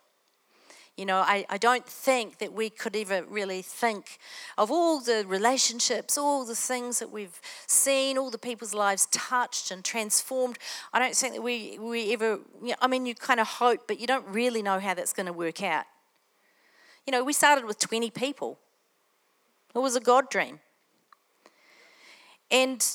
You 0.97 1.05
know, 1.05 1.17
I, 1.17 1.45
I 1.47 1.59
don't 1.59 1.86
think 1.86 2.39
that 2.39 2.53
we 2.53 2.71
could 2.71 2.95
ever 2.95 3.24
really 3.29 3.62
think 3.62 4.17
of 4.57 4.71
all 4.71 5.00
the 5.00 5.25
relationships, 5.27 6.17
all 6.17 6.43
the 6.43 6.55
things 6.55 6.97
that 6.97 7.12
we've 7.12 7.39
seen, 7.67 8.17
all 8.17 8.31
the 8.31 8.39
people's 8.39 8.74
lives 8.74 9.07
touched 9.12 9.69
and 9.69 9.86
transformed. 9.86 10.57
I 10.91 10.97
don't 10.97 11.13
think 11.13 11.36
that 11.36 11.43
we, 11.43 11.77
we 11.77 12.12
ever, 12.13 12.39
you 12.63 12.69
know, 12.69 12.75
I 12.81 12.88
mean, 12.88 13.05
you 13.05 13.13
kind 13.13 13.39
of 13.39 13.47
hope, 13.47 13.81
but 13.88 14.00
you 14.00 14.07
don't 14.07 14.27
really 14.27 14.63
know 14.63 14.79
how 14.79 14.95
that's 14.95 15.13
going 15.13 15.27
to 15.27 15.33
work 15.33 15.62
out. 15.62 15.86
You 17.05 17.12
know, 17.12 17.24
we 17.24 17.31
started 17.31 17.65
with 17.65 17.77
20 17.77 18.09
people, 18.09 18.57
it 19.77 19.81
was 19.81 19.96
a 19.96 20.01
God 20.01 20.29
dream. 20.29 20.60
And 22.50 22.86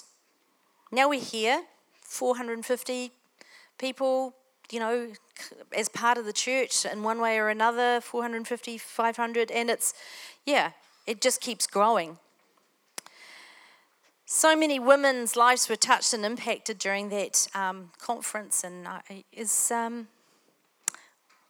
now 0.90 1.08
we're 1.08 1.20
here, 1.20 1.64
450 2.02 3.12
people, 3.78 4.34
you 4.70 4.80
know, 4.80 5.12
as 5.76 5.88
part 5.88 6.18
of 6.18 6.24
the 6.24 6.32
church 6.32 6.84
in 6.84 7.02
one 7.02 7.20
way 7.20 7.38
or 7.38 7.48
another 7.48 8.00
450, 8.00 8.78
500, 8.78 9.50
and 9.50 9.70
it's, 9.70 9.94
yeah, 10.44 10.72
it 11.06 11.20
just 11.20 11.40
keeps 11.40 11.66
growing. 11.66 12.18
So 14.24 14.56
many 14.56 14.78
women's 14.78 15.36
lives 15.36 15.68
were 15.68 15.76
touched 15.76 16.14
and 16.14 16.24
impacted 16.24 16.78
during 16.78 17.10
that 17.10 17.48
um, 17.54 17.90
conference, 17.98 18.64
and 18.64 18.88
uh, 18.88 19.00
is 19.30 19.70
um, 19.70 20.08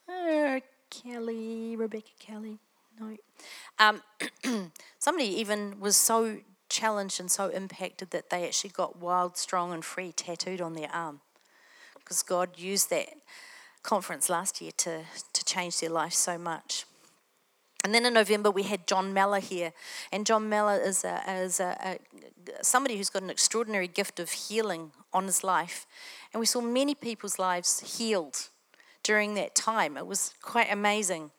uh, 0.09 0.59
Kelly, 0.91 1.77
Rebecca 1.77 2.11
Kelly, 2.19 2.59
no. 3.01 3.17
Um, 3.79 4.03
somebody 4.99 5.29
even 5.29 5.81
was 5.81 5.97
so 5.97 6.39
challenged 6.69 7.21
and 7.21 7.31
so 7.31 7.49
impacted 7.49 8.11
that 8.11 8.31
they 8.31 8.47
actually 8.47 8.71
got 8.71 8.99
wild, 8.99 9.37
strong, 9.37 9.73
and 9.73 9.85
free 9.85 10.13
tattooed 10.13 10.61
on 10.61 10.75
their 10.75 10.91
arm 10.93 11.21
because 11.99 12.23
God 12.23 12.59
used 12.59 12.91
that 12.91 13.09
conference 13.83 14.29
last 14.29 14.61
year 14.61 14.73
to, 14.79 15.03
to 15.33 15.45
change 15.45 15.81
their 15.81 15.91
life 15.91 16.13
so 16.13 16.39
much. 16.39 16.85
And 17.85 17.93
then 17.95 18.07
in 18.07 18.15
November, 18.15 18.51
we 18.51 18.63
had 18.63 18.87
John 18.87 19.13
Mellor 19.13 19.41
here. 19.41 19.73
And 20.13 20.25
John 20.25 20.49
Mellor 20.49 20.81
is, 20.81 21.05
a, 21.05 21.23
is 21.29 21.59
a, 21.59 21.77
a, 21.85 21.99
somebody 22.65 22.97
who's 22.97 23.11
got 23.11 23.23
an 23.23 23.31
extraordinary 23.31 23.89
gift 23.89 24.21
of 24.21 24.31
healing 24.31 24.93
on 25.13 25.25
his 25.25 25.43
life. 25.43 25.87
And 26.33 26.39
we 26.39 26.47
saw 26.47 26.61
many 26.61 26.95
people's 26.95 27.39
lives 27.39 27.99
healed 27.99 28.49
during 29.03 29.35
that 29.35 29.55
time. 29.55 29.97
It 29.97 30.07
was 30.07 30.33
quite 30.43 30.71
amazing. 30.71 31.33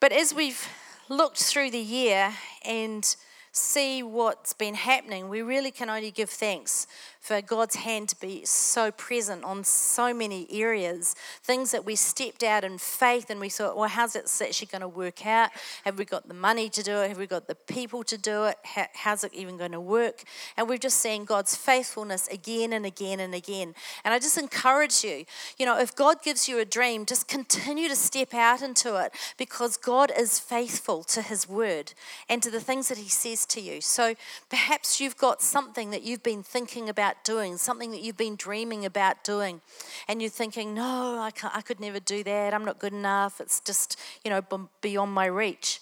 But 0.00 0.12
as 0.12 0.34
we've 0.34 0.68
looked 1.08 1.38
through 1.38 1.70
the 1.70 1.78
year 1.78 2.34
and 2.64 3.16
see 3.52 4.02
what's 4.02 4.52
been 4.52 4.74
happening, 4.74 5.28
we 5.28 5.40
really 5.40 5.70
can 5.70 5.88
only 5.88 6.10
give 6.10 6.28
thanks 6.28 6.86
for 7.26 7.42
God's 7.42 7.74
hand 7.74 8.08
to 8.10 8.20
be 8.20 8.44
so 8.44 8.92
present 8.92 9.42
on 9.42 9.64
so 9.64 10.14
many 10.14 10.46
areas. 10.48 11.16
Things 11.42 11.72
that 11.72 11.84
we 11.84 11.96
stepped 11.96 12.44
out 12.44 12.62
in 12.62 12.78
faith 12.78 13.30
and 13.30 13.40
we 13.40 13.48
thought, 13.48 13.76
well, 13.76 13.88
how's 13.88 14.14
it 14.14 14.30
actually 14.40 14.68
going 14.68 14.82
to 14.82 14.88
work 14.88 15.26
out? 15.26 15.50
Have 15.84 15.98
we 15.98 16.04
got 16.04 16.28
the 16.28 16.34
money 16.34 16.68
to 16.68 16.84
do 16.84 16.98
it? 16.98 17.08
Have 17.08 17.18
we 17.18 17.26
got 17.26 17.48
the 17.48 17.56
people 17.56 18.04
to 18.04 18.16
do 18.16 18.44
it? 18.44 18.56
how's 18.94 19.24
it 19.24 19.34
even 19.34 19.56
going 19.56 19.72
to 19.72 19.80
work? 19.80 20.22
And 20.56 20.68
we've 20.68 20.78
just 20.78 21.00
seen 21.00 21.24
God's 21.24 21.56
faithfulness 21.56 22.28
again 22.28 22.72
and 22.72 22.86
again 22.86 23.18
and 23.18 23.34
again. 23.34 23.74
And 24.04 24.14
I 24.14 24.20
just 24.20 24.38
encourage 24.38 25.02
you, 25.02 25.24
you 25.58 25.66
know, 25.66 25.76
if 25.80 25.96
God 25.96 26.22
gives 26.22 26.48
you 26.48 26.60
a 26.60 26.64
dream, 26.64 27.06
just 27.06 27.26
continue 27.26 27.88
to 27.88 27.96
step 27.96 28.34
out 28.34 28.62
into 28.62 29.02
it 29.02 29.12
because 29.36 29.76
God 29.76 30.12
is 30.16 30.38
faithful 30.38 31.02
to 31.04 31.22
his 31.22 31.48
word 31.48 31.92
and 32.28 32.40
to 32.44 32.52
the 32.52 32.60
things 32.60 32.86
that 32.86 32.98
he 32.98 33.08
says 33.08 33.46
to 33.46 33.60
you. 33.60 33.80
So 33.80 34.14
perhaps 34.48 35.00
you've 35.00 35.16
got 35.16 35.42
something 35.42 35.90
that 35.90 36.04
you've 36.04 36.22
been 36.22 36.44
thinking 36.44 36.88
about 36.88 37.15
about 37.16 37.24
doing, 37.24 37.56
something 37.56 37.90
that 37.90 38.02
you've 38.02 38.16
been 38.16 38.36
dreaming 38.36 38.84
about 38.84 39.24
doing, 39.24 39.60
and 40.08 40.20
you're 40.20 40.30
thinking, 40.30 40.74
no, 40.74 41.18
I, 41.20 41.30
can't, 41.30 41.54
I 41.56 41.60
could 41.60 41.80
never 41.80 42.00
do 42.00 42.22
that. 42.24 42.54
I'm 42.54 42.64
not 42.64 42.78
good 42.78 42.92
enough. 42.92 43.40
It's 43.40 43.60
just, 43.60 43.98
you 44.24 44.30
know, 44.30 44.42
beyond 44.80 45.12
my 45.12 45.26
reach. 45.26 45.80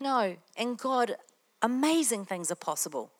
No, 0.00 0.36
and 0.56 0.76
God, 0.78 1.16
amazing 1.62 2.26
things 2.26 2.50
are 2.50 2.56
possible. 2.56 3.10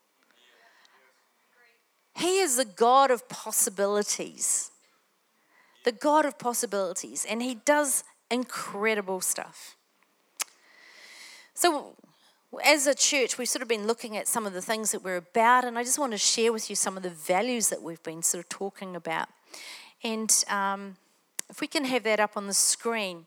He 2.17 2.39
is 2.39 2.57
the 2.57 2.65
God 2.65 3.11
of 3.11 3.29
possibilities. 3.29 4.71
The 5.85 5.93
God 5.93 6.25
of 6.25 6.39
possibilities, 6.39 7.27
and 7.29 7.43
He 7.43 7.57
does 7.57 8.05
incredible 8.31 9.21
stuff. 9.21 9.77
So, 11.53 11.95
as 12.63 12.87
a 12.87 12.95
church, 12.95 13.39
we've 13.39 13.49
sort 13.49 13.63
of 13.63 13.69
been 13.69 13.87
looking 13.87 14.17
at 14.17 14.29
some 14.29 14.47
of 14.47 14.53
the 14.53 14.63
things 14.63 14.93
that 14.93 15.03
we're 15.03 15.17
about, 15.17 15.65
and 15.65 15.79
I 15.79 15.83
just 15.83 15.99
want 15.99 16.13
to 16.13 16.19
share 16.19 16.53
with 16.53 16.69
you 16.69 16.77
some 16.77 16.97
of 16.97 17.03
the 17.03 17.11
values 17.11 17.69
that 17.71 17.83
we've 17.83 18.03
been 18.03 18.23
sort 18.23 18.45
of 18.45 18.49
talking 18.49 18.95
about. 18.95 19.29
And 20.03 20.45
um, 20.49 20.97
if 21.49 21.61
we 21.61 21.67
can 21.67 21.85
have 21.85 22.03
that 22.05 22.21
up 22.21 22.37
on 22.37 22.47
the 22.47 22.55
screen, 22.55 23.27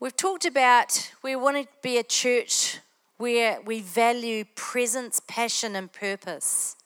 we've 0.00 0.16
talked 0.16 0.46
about 0.46 1.12
we 1.22 1.36
want 1.36 1.56
to 1.56 1.68
be 1.82 1.98
a 1.98 2.02
church 2.02 2.78
where 3.16 3.60
we 3.64 3.80
value 3.80 4.44
presence, 4.54 5.20
passion, 5.26 5.76
and 5.76 5.92
purpose. 5.92 6.76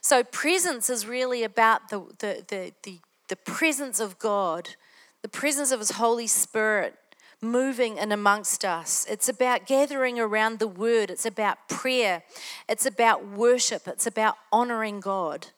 So, 0.00 0.24
presence 0.24 0.90
is 0.90 1.06
really 1.06 1.44
about 1.44 1.88
the, 1.88 2.00
the, 2.18 2.44
the, 2.48 2.72
the, 2.82 2.98
the 3.28 3.36
presence 3.36 4.00
of 4.00 4.18
God, 4.18 4.70
the 5.22 5.28
presence 5.28 5.70
of 5.70 5.78
His 5.78 5.92
Holy 5.92 6.26
Spirit 6.26 6.96
moving 7.42 7.98
in 7.98 8.12
amongst 8.12 8.64
us. 8.64 9.04
It's 9.10 9.28
about 9.28 9.66
gathering 9.66 10.18
around 10.18 10.60
the 10.60 10.68
word, 10.68 11.10
it's 11.10 11.26
about 11.26 11.68
prayer, 11.68 12.22
it's 12.68 12.86
about 12.86 13.28
worship, 13.28 13.88
it's 13.88 14.06
about 14.06 14.36
honoring 14.52 15.00
God. 15.00 15.48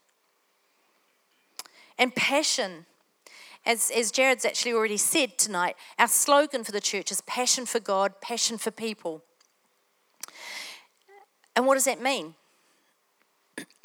And 1.98 2.14
passion. 2.14 2.86
As, 3.66 3.90
as 3.96 4.10
Jared's 4.10 4.44
actually 4.44 4.74
already 4.74 4.98
said 4.98 5.38
tonight, 5.38 5.76
our 5.98 6.08
slogan 6.08 6.64
for 6.64 6.72
the 6.72 6.82
church 6.82 7.10
is 7.10 7.22
passion 7.22 7.64
for 7.64 7.80
God, 7.80 8.20
passion 8.20 8.58
for 8.58 8.70
people. 8.70 9.22
And 11.56 11.66
what 11.66 11.74
does 11.74 11.86
that 11.86 12.02
mean? 12.02 12.34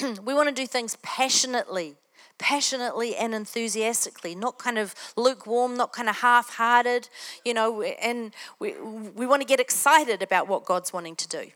we 0.22 0.34
want 0.34 0.48
to 0.48 0.54
do 0.54 0.66
things 0.66 0.98
passionately 1.02 1.96
passionately 2.40 3.14
and 3.14 3.34
enthusiastically, 3.34 4.34
not 4.34 4.58
kind 4.58 4.78
of 4.78 4.94
lukewarm, 5.16 5.76
not 5.76 5.92
kind 5.92 6.08
of 6.08 6.16
half 6.16 6.54
hearted, 6.54 7.08
you 7.44 7.54
know, 7.54 7.82
and 7.82 8.32
we, 8.58 8.74
we 8.80 9.26
want 9.26 9.42
to 9.42 9.46
get 9.46 9.60
excited 9.60 10.22
about 10.22 10.48
what 10.48 10.64
God's 10.64 10.92
wanting 10.92 11.16
to 11.16 11.28
do. 11.28 11.50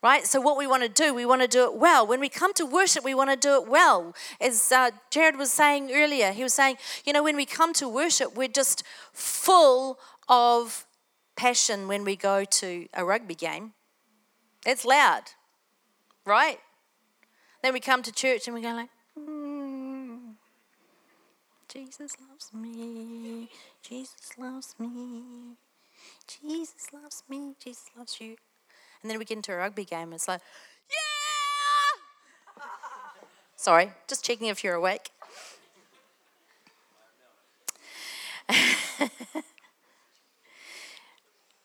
Right? 0.00 0.24
So, 0.26 0.40
what 0.40 0.56
we 0.56 0.68
want 0.68 0.84
to 0.84 0.88
do, 0.88 1.12
we 1.12 1.26
want 1.26 1.42
to 1.42 1.48
do 1.48 1.64
it 1.64 1.74
well. 1.74 2.06
When 2.06 2.20
we 2.20 2.28
come 2.28 2.54
to 2.54 2.64
worship, 2.64 3.04
we 3.04 3.14
want 3.14 3.30
to 3.30 3.36
do 3.36 3.60
it 3.60 3.68
well. 3.68 4.14
As 4.40 4.70
uh, 4.70 4.92
Jared 5.10 5.36
was 5.36 5.50
saying 5.50 5.90
earlier, 5.92 6.30
he 6.30 6.44
was 6.44 6.54
saying, 6.54 6.76
you 7.04 7.12
know, 7.12 7.22
when 7.24 7.34
we 7.34 7.44
come 7.44 7.72
to 7.74 7.88
worship, 7.88 8.36
we're 8.36 8.46
just 8.46 8.84
full 9.12 9.98
of 10.28 10.86
passion 11.34 11.88
when 11.88 12.04
we 12.04 12.14
go 12.14 12.44
to 12.44 12.86
a 12.94 13.04
rugby 13.04 13.34
game. 13.34 13.72
It's 14.64 14.84
loud 14.84 15.22
right? 16.28 16.60
Then 17.62 17.72
we 17.72 17.80
come 17.80 18.02
to 18.02 18.12
church 18.12 18.46
and 18.46 18.54
we 18.54 18.60
go 18.62 18.72
like, 18.72 18.90
"Mm, 18.90 18.97
Jesus 21.68 22.16
loves 22.28 22.50
me, 22.54 23.50
Jesus 23.82 24.38
loves 24.38 24.74
me, 24.78 25.56
Jesus 26.26 26.92
loves 26.94 27.22
me, 27.28 27.54
Jesus 27.62 27.90
loves 27.96 28.20
you. 28.20 28.36
And 29.02 29.10
then 29.10 29.18
we 29.18 29.26
get 29.26 29.36
into 29.36 29.52
a 29.52 29.56
rugby 29.56 29.84
game 29.84 30.04
and 30.04 30.14
it's 30.14 30.26
like, 30.26 30.40
yeah! 30.90 32.64
Sorry, 33.56 33.92
just 34.08 34.24
checking 34.24 34.46
if 34.46 34.64
you're 34.64 34.74
awake. 34.74 35.10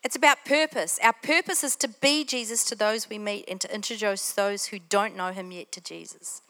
It's 0.03 0.17
about 0.17 0.43
purpose. 0.43 0.99
Our 1.01 1.13
purpose 1.13 1.63
is 1.63 1.77
to 1.77 1.87
be 1.87 2.25
Jesus 2.25 2.65
to 2.65 2.75
those 2.75 3.09
we 3.09 3.17
meet 3.17 3.45
and 3.47 3.61
to 3.61 3.73
introduce 3.73 4.33
those 4.33 4.65
who 4.65 4.79
don't 4.89 5.15
know 5.15 5.31
him 5.31 5.49
yet 5.53 5.71
to 5.71 5.81
Jesus. 5.81 6.41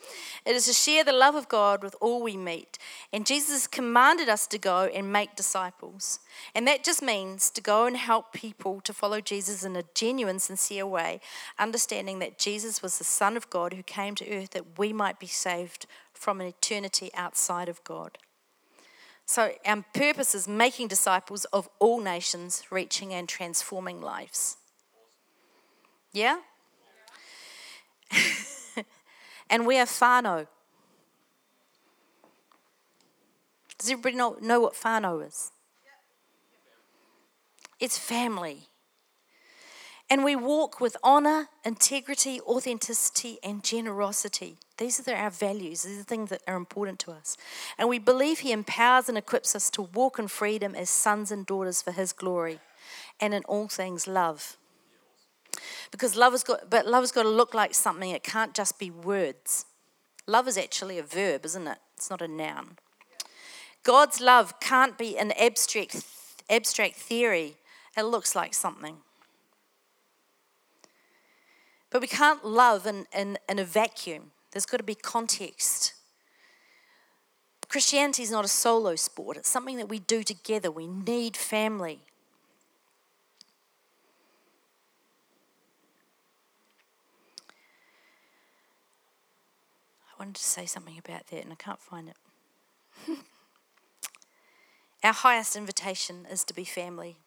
It 0.43 0.55
is 0.55 0.65
to 0.65 0.73
share 0.73 1.03
the 1.03 1.13
love 1.13 1.35
of 1.35 1.49
God 1.49 1.83
with 1.83 1.95
all 2.01 2.23
we 2.23 2.35
meet. 2.35 2.79
And 3.11 3.27
Jesus 3.27 3.67
commanded 3.67 4.27
us 4.27 4.47
to 4.47 4.57
go 4.57 4.89
and 4.91 5.13
make 5.13 5.35
disciples. 5.35 6.19
And 6.55 6.67
that 6.67 6.83
just 6.83 7.03
means 7.03 7.51
to 7.51 7.61
go 7.61 7.85
and 7.85 7.95
help 7.95 8.33
people 8.33 8.81
to 8.81 8.93
follow 8.93 9.21
Jesus 9.21 9.63
in 9.63 9.75
a 9.75 9.83
genuine, 9.93 10.39
sincere 10.39 10.87
way, 10.87 11.21
understanding 11.59 12.17
that 12.19 12.39
Jesus 12.39 12.81
was 12.81 12.97
the 12.97 13.03
Son 13.03 13.37
of 13.37 13.51
God 13.51 13.73
who 13.73 13.83
came 13.83 14.15
to 14.15 14.35
earth 14.35 14.49
that 14.51 14.79
we 14.79 14.91
might 14.93 15.19
be 15.19 15.27
saved 15.27 15.85
from 16.11 16.41
an 16.41 16.47
eternity 16.47 17.11
outside 17.13 17.69
of 17.69 17.83
God. 17.83 18.17
So, 19.25 19.53
our 19.65 19.85
purpose 19.93 20.35
is 20.35 20.47
making 20.47 20.89
disciples 20.89 21.45
of 21.45 21.69
all 21.79 22.01
nations, 22.01 22.63
reaching 22.69 23.13
and 23.13 23.27
transforming 23.27 24.01
lives. 24.01 24.57
Yeah? 26.11 26.39
and 29.49 29.65
we 29.65 29.77
are 29.77 29.85
whānau. 29.85 30.47
Does 33.77 33.89
everybody 33.89 34.15
know, 34.15 34.37
know 34.41 34.59
what 34.59 34.73
whānau 34.73 35.25
is? 35.25 35.51
It's 37.79 37.97
family. 37.97 38.67
And 40.13 40.23
we 40.23 40.35
walk 40.35 40.79
with 40.79 40.95
honor, 41.01 41.49
integrity, 41.65 42.39
authenticity, 42.41 43.39
and 43.43 43.63
generosity. 43.63 44.57
These 44.77 45.07
are 45.07 45.15
our 45.15 45.31
values. 45.31 45.81
These 45.81 46.01
are 46.01 46.03
things 46.03 46.29
that 46.29 46.43
are 46.47 46.55
important 46.55 46.99
to 46.99 47.11
us. 47.13 47.35
And 47.79 47.89
we 47.89 47.97
believe 47.97 48.41
He 48.41 48.51
empowers 48.51 49.09
and 49.09 49.17
equips 49.17 49.55
us 49.55 49.71
to 49.71 49.81
walk 49.81 50.19
in 50.19 50.27
freedom 50.27 50.75
as 50.75 50.91
sons 50.91 51.31
and 51.31 51.47
daughters 51.47 51.81
for 51.81 51.91
His 51.91 52.13
glory 52.13 52.59
and 53.19 53.33
in 53.33 53.41
all 53.45 53.67
things 53.67 54.05
love. 54.05 54.55
Because 55.89 56.15
love 56.15 56.33
has 56.33 56.43
got, 56.43 56.69
but 56.69 56.85
love 56.85 57.01
has 57.01 57.11
got 57.11 57.23
to 57.23 57.29
look 57.29 57.55
like 57.55 57.73
something. 57.73 58.11
It 58.11 58.23
can't 58.23 58.53
just 58.53 58.77
be 58.77 58.91
words. 58.91 59.65
Love 60.27 60.47
is 60.47 60.59
actually 60.59 60.99
a 60.99 61.03
verb, 61.03 61.43
isn't 61.43 61.65
it? 61.65 61.79
It's 61.97 62.11
not 62.11 62.21
a 62.21 62.27
noun. 62.27 62.77
God's 63.81 64.21
love 64.21 64.59
can't 64.59 64.95
be 64.95 65.17
an 65.17 65.31
abstract, 65.31 66.05
abstract 66.51 66.97
theory. 66.97 67.55
It 67.97 68.03
looks 68.03 68.35
like 68.35 68.53
something. 68.53 68.97
But 71.93 72.01
we 72.01 72.07
can't 72.07 72.43
love 72.43 72.87
in, 72.87 73.05
in, 73.15 73.37
in 73.47 73.59
a 73.59 73.63
vacuum. 73.63 74.31
There's 74.51 74.65
got 74.65 74.77
to 74.77 74.83
be 74.83 74.95
context. 74.95 75.93
Christianity 77.69 78.23
is 78.23 78.31
not 78.31 78.43
a 78.43 78.47
solo 78.47 78.95
sport, 78.95 79.37
it's 79.37 79.49
something 79.49 79.77
that 79.77 79.89
we 79.89 79.99
do 79.99 80.23
together. 80.23 80.71
We 80.71 80.87
need 80.87 81.37
family. 81.37 82.01
I 90.07 90.13
wanted 90.19 90.35
to 90.35 90.43
say 90.43 90.65
something 90.65 90.97
about 90.97 91.27
that 91.27 91.43
and 91.43 91.51
I 91.51 91.55
can't 91.55 91.79
find 91.79 92.09
it. 92.09 92.17
Our 95.03 95.13
highest 95.13 95.55
invitation 95.55 96.25
is 96.31 96.43
to 96.45 96.55
be 96.55 96.63
family. 96.63 97.17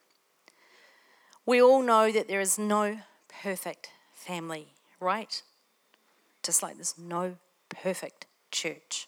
We 1.45 1.63
all 1.63 1.83
know 1.83 2.11
that 2.11 2.27
there 2.27 2.41
is 2.41 2.59
no 2.59 2.99
perfect 3.43 3.91
family, 4.17 4.75
right? 4.99 5.43
Just 6.43 6.63
like 6.63 6.75
there's 6.75 6.99
no 6.99 7.37
perfect 7.69 8.27
church. 8.51 9.07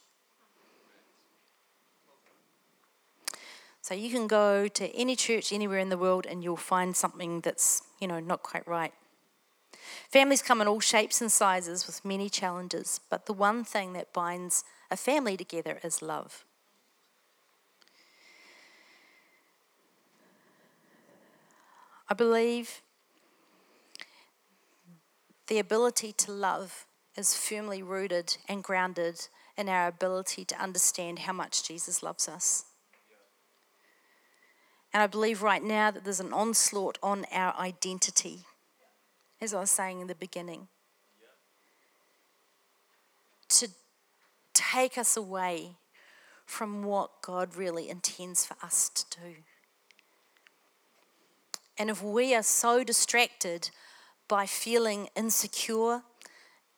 So 3.80 3.94
you 3.94 4.10
can 4.10 4.26
go 4.26 4.68
to 4.68 4.94
any 4.94 5.16
church 5.16 5.52
anywhere 5.52 5.78
in 5.78 5.88
the 5.88 5.96
world 5.96 6.26
and 6.26 6.44
you'll 6.44 6.56
find 6.56 6.94
something 6.94 7.40
that's, 7.40 7.82
you 7.98 8.06
know, 8.06 8.20
not 8.20 8.42
quite 8.42 8.68
right. 8.68 8.92
Families 10.10 10.42
come 10.42 10.60
in 10.60 10.68
all 10.68 10.80
shapes 10.80 11.20
and 11.20 11.32
sizes 11.32 11.86
with 11.86 12.04
many 12.04 12.28
challenges, 12.28 13.00
but 13.08 13.26
the 13.26 13.32
one 13.32 13.64
thing 13.64 13.94
that 13.94 14.12
binds 14.12 14.62
a 14.90 14.96
family 14.96 15.36
together 15.36 15.78
is 15.82 16.02
love. 16.02 16.44
I 22.10 22.14
believe 22.14 22.82
the 25.48 25.58
ability 25.58 26.12
to 26.12 26.32
love 26.32 26.86
is 27.16 27.34
firmly 27.34 27.82
rooted 27.82 28.36
and 28.48 28.62
grounded 28.62 29.28
in 29.56 29.68
our 29.68 29.88
ability 29.88 30.44
to 30.44 30.62
understand 30.62 31.20
how 31.20 31.32
much 31.32 31.66
Jesus 31.66 32.02
loves 32.02 32.28
us. 32.28 32.64
And 34.92 35.02
I 35.02 35.06
believe 35.06 35.42
right 35.42 35.62
now 35.62 35.90
that 35.90 36.04
there's 36.04 36.20
an 36.20 36.32
onslaught 36.32 36.98
on 37.02 37.26
our 37.32 37.54
identity, 37.58 38.40
as 39.40 39.52
I 39.52 39.60
was 39.60 39.70
saying 39.70 40.00
in 40.00 40.06
the 40.06 40.14
beginning, 40.14 40.68
to 43.48 43.68
take 44.54 44.96
us 44.96 45.16
away 45.16 45.76
from 46.46 46.82
what 46.82 47.22
God 47.22 47.56
really 47.56 47.88
intends 47.88 48.46
for 48.46 48.56
us 48.62 48.88
to 48.90 49.20
do. 49.20 49.34
And 51.78 51.90
if 51.90 52.02
we 52.02 52.34
are 52.34 52.42
so 52.42 52.82
distracted 52.82 53.70
by 54.28 54.46
feeling 54.46 55.08
insecure, 55.16 56.02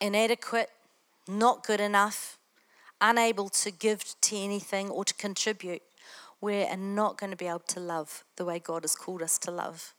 inadequate, 0.00 0.70
not 1.28 1.64
good 1.64 1.80
enough, 1.80 2.38
unable 3.00 3.48
to 3.48 3.70
give 3.70 4.14
to 4.20 4.36
anything 4.36 4.88
or 4.88 5.04
to 5.04 5.14
contribute, 5.14 5.82
we're 6.40 6.74
not 6.76 7.18
going 7.18 7.30
to 7.30 7.36
be 7.36 7.46
able 7.46 7.58
to 7.60 7.80
love 7.80 8.24
the 8.36 8.44
way 8.44 8.58
God 8.58 8.82
has 8.82 8.94
called 8.94 9.22
us 9.22 9.38
to 9.38 9.50
love. 9.50 9.94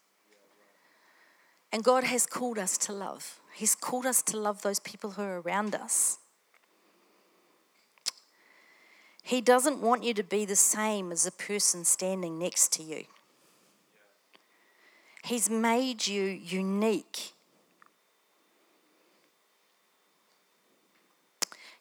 And 1.71 1.83
God 1.83 2.03
has 2.03 2.25
called 2.25 2.57
us 2.57 2.77
to 2.79 2.93
love. 2.93 3.39
He's 3.53 3.75
called 3.75 4.05
us 4.05 4.21
to 4.23 4.37
love 4.37 4.61
those 4.61 4.79
people 4.79 5.11
who 5.11 5.21
are 5.21 5.41
around 5.41 5.75
us. 5.75 6.17
He 9.23 9.39
doesn't 9.39 9.81
want 9.81 10.03
you 10.03 10.13
to 10.15 10.23
be 10.23 10.45
the 10.45 10.55
same 10.55 11.11
as 11.11 11.23
the 11.23 11.31
person 11.31 11.85
standing 11.85 12.39
next 12.39 12.73
to 12.73 12.83
you. 12.83 13.05
He's 15.23 15.49
made 15.49 16.07
you 16.07 16.23
unique. 16.23 17.33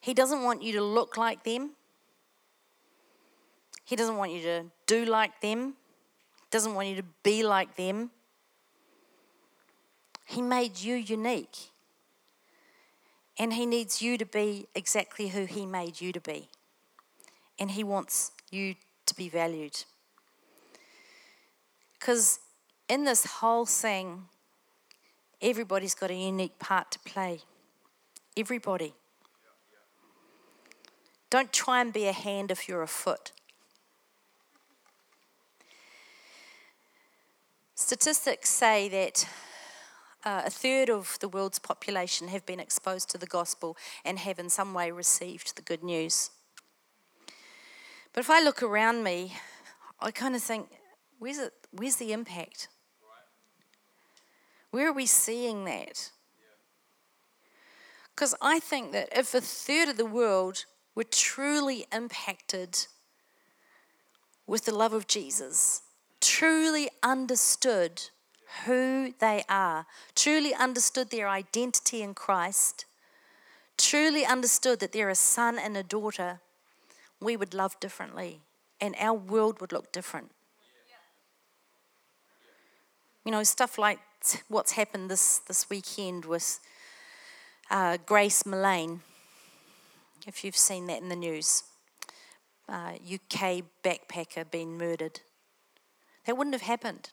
He 0.00 0.14
doesn't 0.14 0.42
want 0.42 0.62
you 0.62 0.72
to 0.74 0.82
look 0.82 1.16
like 1.16 1.44
them. 1.44 1.72
He 3.84 3.96
doesn't 3.96 4.16
want 4.16 4.32
you 4.32 4.42
to 4.42 4.64
do 4.86 5.04
like 5.04 5.40
them. 5.40 5.74
He 6.36 6.46
doesn't 6.50 6.74
want 6.74 6.88
you 6.88 6.96
to 6.96 7.04
be 7.22 7.42
like 7.42 7.76
them. 7.76 8.10
He 10.24 10.40
made 10.40 10.78
you 10.78 10.94
unique. 10.94 11.70
And 13.38 13.52
He 13.52 13.66
needs 13.66 14.00
you 14.00 14.16
to 14.16 14.24
be 14.24 14.68
exactly 14.74 15.28
who 15.28 15.44
He 15.44 15.66
made 15.66 16.00
you 16.00 16.12
to 16.12 16.20
be. 16.20 16.48
And 17.58 17.72
He 17.72 17.84
wants 17.84 18.32
you 18.50 18.76
to 19.06 19.14
be 19.14 19.28
valued. 19.28 19.84
Because 21.98 22.38
in 22.88 23.04
this 23.04 23.26
whole 23.26 23.66
thing, 23.66 24.24
everybody's 25.42 25.94
got 25.94 26.10
a 26.10 26.14
unique 26.14 26.58
part 26.58 26.90
to 26.92 26.98
play. 27.00 27.40
Everybody. 28.36 28.94
Don't 31.30 31.52
try 31.52 31.80
and 31.80 31.92
be 31.92 32.06
a 32.06 32.12
hand 32.12 32.50
if 32.50 32.68
you're 32.68 32.82
a 32.82 32.88
foot. 32.88 33.32
Statistics 37.76 38.50
say 38.50 38.88
that 38.88 39.28
uh, 40.24 40.42
a 40.44 40.50
third 40.50 40.90
of 40.90 41.16
the 41.20 41.28
world's 41.28 41.58
population 41.58 42.28
have 42.28 42.44
been 42.44 42.60
exposed 42.60 43.08
to 43.10 43.18
the 43.18 43.26
gospel 43.26 43.76
and 44.04 44.18
have 44.18 44.38
in 44.38 44.50
some 44.50 44.74
way 44.74 44.90
received 44.90 45.56
the 45.56 45.62
good 45.62 45.82
news. 45.82 46.30
But 48.12 48.20
if 48.20 48.28
I 48.28 48.42
look 48.42 48.62
around 48.62 49.04
me, 49.04 49.36
I 50.00 50.10
kind 50.10 50.34
of 50.34 50.42
think, 50.42 50.68
where's, 51.18 51.38
it, 51.38 51.52
where's 51.70 51.96
the 51.96 52.12
impact? 52.12 52.68
Where 54.72 54.88
are 54.88 54.92
we 54.92 55.06
seeing 55.06 55.64
that? 55.64 56.10
Because 58.14 58.34
I 58.42 58.60
think 58.60 58.92
that 58.92 59.08
if 59.16 59.32
a 59.32 59.40
third 59.40 59.88
of 59.88 59.96
the 59.96 60.04
world 60.04 60.64
were 60.94 61.04
truly 61.04 61.86
impacted 61.92 62.86
with 64.46 64.64
the 64.64 64.74
love 64.74 64.92
of 64.92 65.06
Jesus, 65.06 65.82
truly 66.20 66.90
understood 67.02 68.02
who 68.66 69.14
they 69.20 69.44
are, 69.48 69.86
truly 70.14 70.52
understood 70.54 71.10
their 71.10 71.28
identity 71.28 72.02
in 72.02 72.14
Christ, 72.14 72.84
truly 73.78 74.24
understood 74.24 74.80
that 74.80 74.92
they're 74.92 75.08
a 75.08 75.14
son 75.14 75.58
and 75.58 75.76
a 75.76 75.82
daughter, 75.82 76.40
we 77.20 77.36
would 77.36 77.54
love 77.54 77.78
differently 77.80 78.40
and 78.80 78.94
our 78.98 79.14
world 79.14 79.60
would 79.60 79.72
look 79.72 79.92
different. 79.92 80.30
You 83.24 83.32
know, 83.32 83.42
stuff 83.42 83.78
like 83.78 84.00
what's 84.48 84.72
happened 84.72 85.10
this, 85.10 85.38
this 85.38 85.68
weekend 85.68 86.24
with 86.24 86.58
uh, 87.70 87.98
Grace 88.06 88.42
Millane, 88.44 89.00
if 90.26 90.44
you've 90.44 90.56
seen 90.56 90.86
that 90.86 91.00
in 91.02 91.08
the 91.08 91.16
news. 91.16 91.64
Uh, 92.68 92.92
UK 93.12 93.64
backpacker 93.82 94.48
being 94.50 94.78
murdered. 94.78 95.20
That 96.26 96.36
wouldn't 96.36 96.54
have 96.54 96.62
happened. 96.62 97.10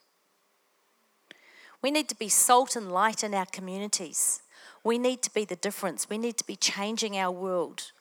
We 1.82 1.92
need 1.92 2.10
to 2.10 2.16
be 2.16 2.30
salt 2.30 2.76
and 2.76 2.92
light 2.92 3.24
in 3.24 3.34
our 3.34 3.46
communities. 3.46 4.42
We 4.84 4.98
need 4.98 5.22
to 5.24 5.34
be 5.34 5.46
the 5.46 5.56
difference. 5.56 6.10
We 6.10 6.18
need 6.18 6.38
to 6.38 6.46
be 6.46 6.56
changing 6.56 7.18
our 7.18 7.32
world. 7.32 7.92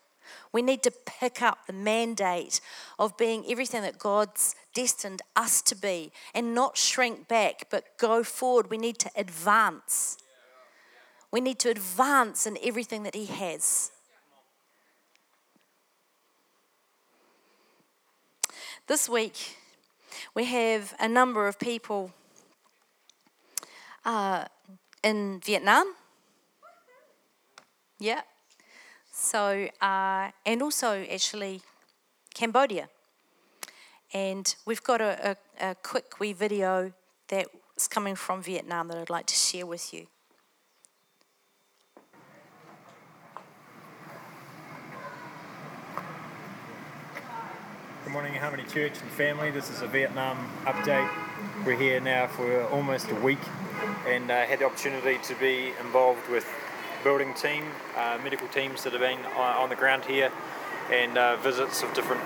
We 0.53 0.62
need 0.62 0.83
to 0.83 0.90
pick 0.90 1.42
up 1.42 1.66
the 1.66 1.73
mandate 1.73 2.61
of 2.99 3.16
being 3.16 3.45
everything 3.49 3.83
that 3.83 3.99
God's 3.99 4.55
destined 4.75 5.23
us 5.35 5.62
to 5.62 5.77
be 5.77 6.12
and 6.35 6.55
not 6.55 6.77
shrink 6.77 7.29
back, 7.29 7.69
but 7.71 7.85
go 7.99 8.23
forward. 8.25 8.71
We 8.71 8.79
need 8.79 8.99
to 9.01 9.11
advance. 9.16 10.19
We 11.31 11.40
need 11.40 11.59
to 11.61 11.71
advance 11.71 12.47
in 12.47 12.59
everything 12.62 13.03
that 13.05 13.14
He 13.14 13.27
has. 13.27 13.92
This 18.88 19.09
week, 19.09 19.57
we 20.33 20.44
have 20.44 20.94
a 21.01 21.09
number 21.09 21.49
of 21.49 21.59
people 21.59 22.12
uh, 24.05 24.44
in 25.03 25.40
Vietnam. 25.44 25.96
Yeah. 27.99 28.20
So, 29.11 29.66
uh, 29.81 30.31
and 30.46 30.62
also 30.62 31.05
actually 31.12 31.62
Cambodia. 32.33 32.88
And 34.14 34.55
we've 34.64 34.85
got 34.85 35.01
a, 35.01 35.37
a, 35.61 35.70
a 35.70 35.75
quick 35.75 36.20
wee 36.20 36.33
video 36.33 36.92
that's 37.27 37.88
coming 37.88 38.14
from 38.14 38.40
Vietnam 38.40 38.87
that 38.87 38.99
I'd 38.99 39.11
like 39.11 39.27
to 39.27 39.35
share 39.35 39.66
with 39.66 39.92
you. 39.92 40.07
Morning, 48.17 48.33
Harmony 48.33 48.63
Church 48.63 48.95
and 49.03 49.11
family. 49.11 49.51
This 49.51 49.69
is 49.69 49.83
a 49.83 49.87
Vietnam 49.87 50.51
update. 50.65 51.07
We're 51.67 51.77
here 51.77 52.01
now 52.01 52.29
for 52.29 52.65
almost 52.69 53.11
a 53.11 53.15
week 53.17 53.39
and 54.07 54.31
uh, 54.31 54.47
had 54.47 54.61
the 54.61 54.65
opportunity 54.65 55.19
to 55.25 55.35
be 55.35 55.75
involved 55.83 56.27
with 56.31 56.49
building 57.05 57.35
team, 57.35 57.67
uh, 57.95 58.19
medical 58.25 58.49
teams 58.49 58.85
that 58.85 58.95
have 58.95 59.03
been 59.03 59.23
on 59.37 59.69
the 59.69 59.75
ground 59.75 60.07
here, 60.07 60.33
and 60.91 61.19
uh, 61.19 61.37
visits 61.37 61.83
of 61.83 61.93
different 61.93 62.23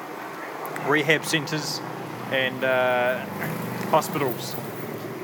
rehab 0.87 1.25
centres 1.25 1.81
and 2.31 2.63
uh, 2.63 3.27
hospitals. 3.91 4.55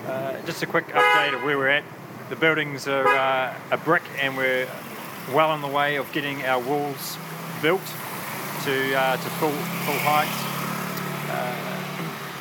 Uh, 0.08 0.36
just 0.46 0.64
a 0.64 0.66
quick 0.66 0.88
update 0.88 1.32
of 1.32 1.44
where 1.44 1.56
we're 1.56 1.68
at. 1.68 1.84
The 2.28 2.34
buildings 2.34 2.88
are 2.88 3.06
uh, 3.06 3.54
a 3.70 3.76
brick, 3.76 4.02
and 4.20 4.36
we're 4.36 4.66
well 5.32 5.50
on 5.50 5.62
the 5.62 5.68
way 5.68 5.94
of 5.94 6.10
getting 6.10 6.44
our 6.44 6.58
walls 6.58 7.16
built 7.62 7.86
to 8.64 8.90
to 8.90 9.30
full 9.38 9.52
full 9.52 9.98
height. 10.00 10.45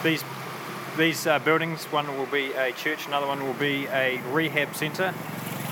These 0.06 0.24
these 0.98 1.28
uh, 1.28 1.40
buildings, 1.40 1.84
one 1.86 2.08
will 2.16 2.28
be 2.28 2.54
a 2.54 2.72
church, 2.72 3.08
another 3.08 3.28
one 3.28 3.44
will 3.44 3.54
be 3.56 3.86
a 3.88 4.22
rehab 4.32 4.74
centre. 4.76 5.14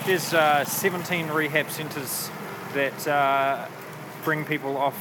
There's 0.05 0.33
uh, 0.33 0.65
17 0.65 1.27
rehab 1.27 1.69
centres 1.69 2.29
that 2.73 3.07
uh, 3.07 3.67
bring 4.25 4.43
people 4.43 4.75
off 4.75 4.97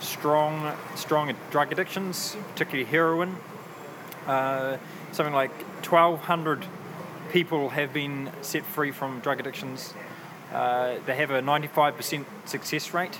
strong, 0.00 0.74
strong 0.94 1.34
drug 1.50 1.70
addictions, 1.70 2.34
particularly 2.52 2.84
heroin. 2.84 3.36
Uh, 4.26 4.78
something 5.12 5.34
like 5.34 5.52
1,200 5.84 6.64
people 7.30 7.70
have 7.70 7.92
been 7.92 8.30
set 8.40 8.64
free 8.64 8.92
from 8.92 9.20
drug 9.20 9.38
addictions. 9.40 9.92
Uh, 10.50 10.94
they 11.04 11.16
have 11.16 11.30
a 11.30 11.42
95% 11.42 12.24
success 12.46 12.94
rate, 12.94 13.18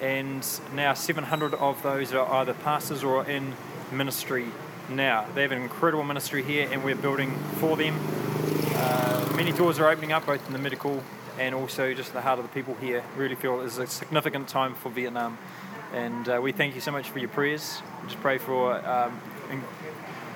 and 0.00 0.44
now 0.74 0.92
700 0.92 1.54
of 1.54 1.80
those 1.84 2.12
are 2.12 2.28
either 2.40 2.54
pastors 2.54 3.04
or 3.04 3.24
in 3.24 3.54
ministry 3.92 4.46
now. 4.88 5.26
They 5.34 5.42
have 5.42 5.52
an 5.52 5.62
incredible 5.62 6.04
ministry 6.04 6.42
here, 6.42 6.68
and 6.70 6.84
we're 6.84 6.96
building 6.96 7.32
for 7.58 7.76
them. 7.76 7.98
Uh, 8.74 9.32
many 9.36 9.52
doors 9.52 9.78
are 9.78 9.88
opening 9.88 10.12
up, 10.12 10.26
both 10.26 10.46
in 10.46 10.52
the 10.52 10.58
medical 10.58 11.02
and 11.38 11.54
also 11.54 11.92
just 11.94 12.12
the 12.12 12.20
heart 12.20 12.38
of 12.38 12.44
the 12.44 12.52
people 12.52 12.74
here. 12.80 13.02
Really 13.16 13.34
feel 13.34 13.60
it 13.60 13.66
is 13.66 13.78
a 13.78 13.86
significant 13.86 14.48
time 14.48 14.74
for 14.74 14.90
Vietnam, 14.90 15.38
and 15.92 16.28
uh, 16.28 16.40
we 16.42 16.52
thank 16.52 16.74
you 16.74 16.80
so 16.80 16.92
much 16.92 17.10
for 17.10 17.18
your 17.18 17.28
prayers. 17.28 17.82
Just 18.04 18.20
pray 18.20 18.38
for 18.38 18.74
um, 18.86 19.20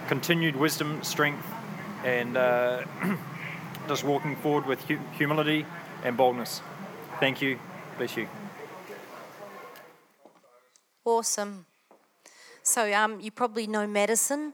continued 0.09 0.57
wisdom, 0.57 1.03
strength, 1.03 1.47
and 2.05 2.37
uh, 2.37 2.85
just 3.89 4.05
walking 4.05 4.37
forward 4.37 4.67
with 4.67 4.81
hu- 4.85 4.99
humility 5.17 5.67
and 6.05 6.17
boldness. 6.17 6.61
Thank 7.21 7.43
you. 7.43 7.59
Bless 7.97 8.17
you. 8.17 8.29
Awesome. 11.05 11.67
So 12.69 12.93
um, 12.93 13.19
you 13.19 13.31
probably 13.31 13.67
know 13.67 13.87
Madison. 13.87 14.53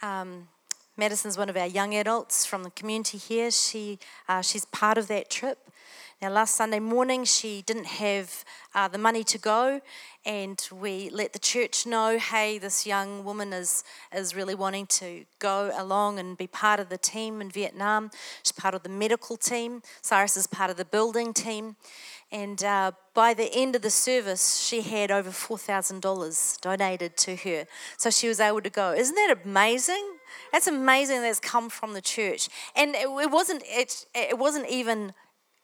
Um, 0.00 0.48
Madison's 0.96 1.36
one 1.36 1.50
of 1.50 1.58
our 1.58 1.66
young 1.66 1.94
adults 1.94 2.46
from 2.46 2.62
the 2.62 2.70
community 2.70 3.18
here. 3.18 3.50
She, 3.50 3.98
uh, 4.26 4.40
she's 4.40 4.64
part 4.64 4.96
of 4.96 5.08
that 5.08 5.28
trip. 5.28 5.58
Now, 6.22 6.30
last 6.30 6.54
Sunday 6.54 6.80
morning, 6.80 7.24
she 7.24 7.60
didn't 7.60 7.84
have 7.84 8.46
uh, 8.74 8.88
the 8.88 8.96
money 8.96 9.22
to 9.24 9.36
go, 9.36 9.82
and 10.24 10.66
we 10.72 11.10
let 11.10 11.34
the 11.34 11.38
church 11.38 11.84
know 11.84 12.16
hey, 12.18 12.56
this 12.56 12.86
young 12.86 13.24
woman 13.24 13.52
is, 13.52 13.84
is 14.10 14.34
really 14.34 14.54
wanting 14.54 14.86
to 14.86 15.26
go 15.38 15.70
along 15.76 16.18
and 16.18 16.38
be 16.38 16.46
part 16.46 16.80
of 16.80 16.88
the 16.88 16.96
team 16.96 17.42
in 17.42 17.50
Vietnam. 17.50 18.10
She's 18.42 18.52
part 18.52 18.74
of 18.74 18.84
the 18.84 18.88
medical 18.88 19.36
team. 19.36 19.82
Cyrus 20.00 20.38
is 20.38 20.46
part 20.46 20.70
of 20.70 20.78
the 20.78 20.86
building 20.86 21.34
team. 21.34 21.76
And 22.32 22.62
uh, 22.64 22.92
by 23.14 23.34
the 23.34 23.52
end 23.54 23.76
of 23.76 23.82
the 23.82 23.90
service, 23.90 24.58
she 24.58 24.80
had 24.82 25.10
over 25.10 25.30
$4,000 25.30 26.60
donated 26.60 27.16
to 27.18 27.36
her. 27.36 27.66
So 27.96 28.10
she 28.10 28.28
was 28.28 28.40
able 28.40 28.60
to 28.62 28.70
go. 28.70 28.92
Isn't 28.92 29.14
that 29.14 29.38
amazing? 29.44 30.04
That's 30.52 30.66
amazing 30.66 31.22
that's 31.22 31.40
come 31.40 31.68
from 31.68 31.94
the 31.94 32.00
church. 32.00 32.48
And 32.74 32.94
it, 32.94 33.08
it 33.08 33.30
wasn't, 33.30 33.62
it, 33.66 34.06
it 34.14 34.38
wasn't 34.38 34.68
even 34.68 35.12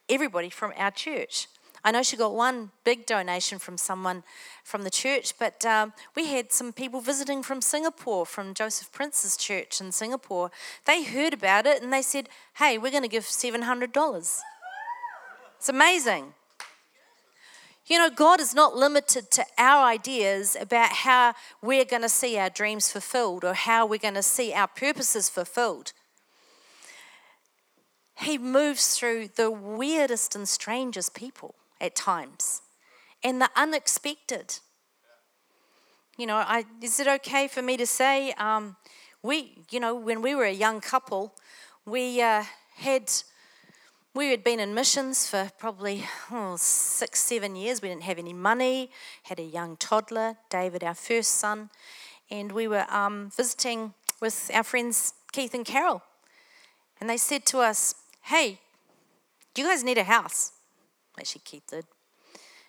everybody 0.09 0.51
from 0.51 0.73
our 0.77 0.91
church. 0.91 1.49
I 1.83 1.93
know 1.93 2.03
she 2.03 2.17
got 2.17 2.35
one 2.35 2.71
big 2.85 3.07
donation 3.07 3.59
from 3.59 3.79
someone 3.79 4.23
from 4.65 4.83
the 4.83 4.91
church, 4.91 5.39
but 5.39 5.65
um, 5.65 5.95
we 6.15 6.27
had 6.27 6.53
some 6.53 6.73
people 6.73 7.01
visiting 7.01 7.43
from 7.43 7.63
Singapore, 7.63 8.27
from 8.27 8.53
Joseph 8.53 8.93
Prince's 8.93 9.37
church 9.37 9.81
in 9.81 9.91
Singapore. 9.91 10.51
They 10.85 11.05
heard 11.05 11.33
about 11.33 11.67
it 11.67 11.83
and 11.83 11.93
they 11.93 12.03
said, 12.03 12.29
hey, 12.59 12.77
we're 12.77 12.91
going 12.91 13.03
to 13.03 13.09
give 13.09 13.25
$700. 13.25 14.41
It's 15.57 15.69
amazing. 15.69 16.35
You 17.87 17.99
know, 17.99 18.11
God 18.11 18.41
is 18.41 18.55
not 18.55 18.77
limited 18.77 19.31
to 19.33 19.45
our 19.59 19.85
ideas 19.85 20.57
about 20.61 20.93
how 20.93 21.35
we're 21.63 21.85
going 21.85 22.03
to 22.03 22.09
see 22.09 22.39
our 22.39 22.51
dreams 22.51 22.93
fulfilled 22.93 23.45
or 23.45 23.55
how 23.55 23.87
we're 23.87 23.99
going 23.99 24.15
to 24.15 24.23
see 24.23 24.53
our 24.53 24.69
purposes 24.69 25.29
fulfilled. 25.29 25.93
He 28.19 28.37
moves 28.39 28.97
through 28.97 29.31
the 29.37 29.51
weirdest 29.51 30.37
and 30.37 30.49
strangest 30.49 31.15
people 31.15 31.55
at 31.81 31.97
times 31.97 32.63
and 33.25 33.41
the 33.41 33.51
unexpected. 33.57 34.59
You 36.19 36.27
know, 36.27 36.37
I, 36.37 36.65
is 36.83 37.01
it 37.01 37.09
okay 37.09 37.49
for 37.49 37.63
me 37.63 37.77
to 37.79 37.87
say, 37.87 38.33
um, 38.33 38.77
we, 39.23 39.65
you 39.71 39.81
know, 39.81 39.95
when 39.95 40.21
we 40.23 40.35
were 40.35 40.45
a 40.45 40.53
young 40.53 40.81
couple, 40.81 41.35
we 41.87 42.21
uh, 42.21 42.45
had 42.77 43.11
we 44.15 44.31
had 44.31 44.43
been 44.43 44.59
in 44.59 44.75
missions 44.75 45.29
for 45.29 45.51
probably 45.59 46.05
oh, 46.33 46.57
six, 46.59 47.21
seven 47.21 47.55
years. 47.55 47.81
We 47.81 47.89
didn't 47.89 48.03
have 48.03 48.19
any 48.19 48.33
money, 48.33 48.91
had 49.25 49.39
a 49.39 49.45
young 49.45 49.77
toddler, 49.77 50.37
David, 50.49 50.83
our 50.83 50.95
first 50.95 51.33
son, 51.33 51.71
and 52.31 52.53
we 52.53 52.67
were 52.67 52.87
um, 52.91 53.31
visiting 53.37 53.95
with 54.21 54.51
our 54.53 54.65
friends 54.65 55.15
Keith 55.33 55.55
and 55.55 55.65
Carol. 55.65 56.03
And 57.01 57.09
they 57.09 57.17
said 57.17 57.47
to 57.47 57.59
us, 57.59 57.95
Hey, 58.23 58.59
do 59.55 59.63
you 59.63 59.69
guys 59.69 59.85
need 59.85 59.99
a 59.99 60.05
house? 60.05 60.53
Actually, 61.19 61.43
Keith 61.45 61.67
did. 61.71 61.85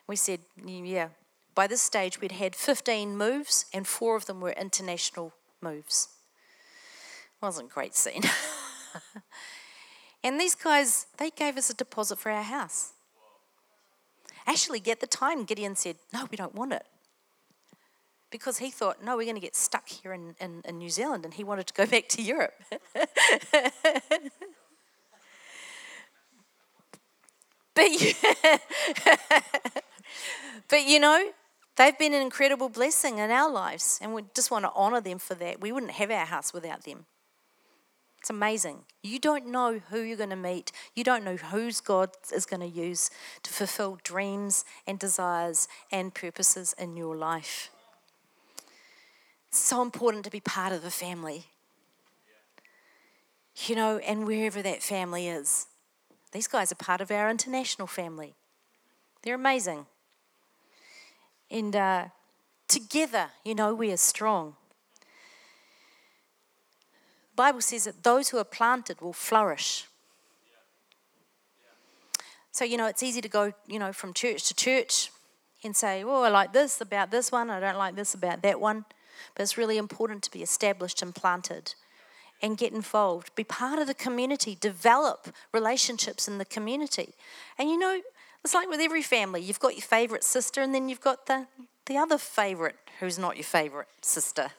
We 0.07 0.15
said, 0.15 0.41
Yeah. 0.63 1.09
By 1.53 1.67
this 1.67 1.81
stage, 1.81 2.21
we'd 2.21 2.31
had 2.33 2.55
15 2.55 3.17
moves, 3.17 3.65
and 3.73 3.85
four 3.85 4.15
of 4.15 4.25
them 4.25 4.39
were 4.39 4.51
international 4.51 5.33
moves. 5.59 6.07
Wasn't 7.41 7.69
great 7.69 7.95
scene. 7.95 8.23
And 10.23 10.39
these 10.39 10.55
guys, 10.55 11.07
they 11.17 11.31
gave 11.31 11.57
us 11.57 11.69
a 11.69 11.73
deposit 11.73 12.19
for 12.19 12.31
our 12.31 12.43
house. 12.43 12.93
Actually, 14.45 14.81
at 14.89 14.99
the 14.99 15.07
time, 15.07 15.43
Gideon 15.45 15.75
said, 15.75 15.95
No, 16.13 16.27
we 16.29 16.37
don't 16.37 16.55
want 16.55 16.73
it. 16.73 16.83
Because 18.29 18.59
he 18.59 18.69
thought, 18.69 19.03
No, 19.03 19.17
we're 19.17 19.23
going 19.23 19.35
to 19.35 19.41
get 19.41 19.55
stuck 19.55 19.87
here 19.87 20.13
in, 20.13 20.35
in, 20.39 20.61
in 20.65 20.77
New 20.77 20.89
Zealand, 20.89 21.25
and 21.25 21.33
he 21.33 21.43
wanted 21.43 21.67
to 21.67 21.73
go 21.73 21.85
back 21.85 22.07
to 22.09 22.21
Europe. 22.21 22.53
but 27.73 27.89
you, 27.89 28.13
but 30.69 30.85
you 30.85 30.99
know, 30.99 31.31
they've 31.77 31.97
been 31.97 32.13
an 32.13 32.21
incredible 32.21 32.69
blessing 32.69 33.17
in 33.17 33.31
our 33.31 33.51
lives, 33.51 33.99
and 34.01 34.13
we 34.13 34.23
just 34.35 34.51
want 34.51 34.65
to 34.65 34.71
honor 34.75 35.01
them 35.01 35.17
for 35.17 35.33
that. 35.35 35.61
We 35.61 35.71
wouldn't 35.71 35.93
have 35.93 36.11
our 36.11 36.25
house 36.25 36.53
without 36.53 36.83
them. 36.83 37.05
It's 38.21 38.29
amazing. 38.29 38.83
You 39.01 39.17
don't 39.17 39.47
know 39.47 39.81
who 39.89 40.01
you're 40.01 40.15
going 40.15 40.29
to 40.29 40.35
meet. 40.35 40.71
You 40.95 41.03
don't 41.03 41.23
know 41.23 41.37
whose 41.37 41.81
God 41.81 42.11
is 42.31 42.45
going 42.45 42.59
to 42.59 42.67
use 42.67 43.09
to 43.41 43.51
fulfill 43.51 43.97
dreams 44.03 44.63
and 44.85 44.99
desires 44.99 45.67
and 45.91 46.13
purposes 46.13 46.75
in 46.77 46.95
your 46.95 47.15
life. 47.15 47.71
It's 49.49 49.57
so 49.57 49.81
important 49.81 50.23
to 50.25 50.29
be 50.29 50.39
part 50.39 50.71
of 50.71 50.85
a 50.85 50.91
family. 50.91 51.45
You 53.65 53.75
know, 53.75 53.97
and 53.97 54.27
wherever 54.27 54.61
that 54.61 54.83
family 54.83 55.27
is. 55.27 55.65
These 56.31 56.47
guys 56.47 56.71
are 56.71 56.75
part 56.75 57.01
of 57.01 57.09
our 57.09 57.27
international 57.27 57.87
family. 57.87 58.35
They're 59.23 59.33
amazing. 59.33 59.87
And 61.49 61.75
uh, 61.75 62.05
together, 62.67 63.29
you 63.43 63.55
know, 63.55 63.73
we 63.73 63.91
are 63.91 63.97
strong. 63.97 64.57
Bible 67.35 67.61
says 67.61 67.85
that 67.85 68.03
those 68.03 68.29
who 68.29 68.37
are 68.37 68.43
planted 68.43 69.01
will 69.01 69.13
flourish. 69.13 69.85
So, 72.51 72.65
you 72.65 72.77
know, 72.77 72.87
it's 72.87 73.01
easy 73.01 73.21
to 73.21 73.29
go, 73.29 73.53
you 73.67 73.79
know, 73.79 73.93
from 73.93 74.13
church 74.13 74.47
to 74.49 74.53
church 74.53 75.09
and 75.63 75.75
say, 75.75 76.03
oh, 76.03 76.23
I 76.23 76.29
like 76.29 76.53
this 76.53 76.81
about 76.81 77.11
this 77.11 77.31
one, 77.31 77.49
I 77.49 77.59
don't 77.59 77.77
like 77.77 77.95
this 77.95 78.13
about 78.13 78.41
that 78.41 78.59
one. 78.59 78.85
But 79.35 79.43
it's 79.43 79.57
really 79.57 79.77
important 79.77 80.23
to 80.23 80.31
be 80.31 80.41
established 80.41 81.01
and 81.01 81.15
planted 81.15 81.75
and 82.41 82.57
get 82.57 82.73
involved. 82.73 83.33
Be 83.35 83.43
part 83.43 83.79
of 83.79 83.87
the 83.87 83.93
community, 83.93 84.57
develop 84.59 85.33
relationships 85.53 86.27
in 86.27 86.39
the 86.39 86.45
community. 86.45 87.13
And 87.57 87.69
you 87.69 87.77
know, 87.77 88.01
it's 88.43 88.53
like 88.53 88.69
with 88.69 88.79
every 88.81 89.03
family 89.03 89.41
you've 89.41 89.59
got 89.59 89.75
your 89.75 89.83
favourite 89.83 90.23
sister, 90.23 90.61
and 90.61 90.73
then 90.73 90.89
you've 90.89 91.01
got 91.01 91.27
the, 91.27 91.47
the 91.85 91.97
other 91.97 92.17
favourite 92.17 92.75
who's 92.99 93.19
not 93.19 93.37
your 93.37 93.45
favourite 93.45 93.87
sister 94.01 94.51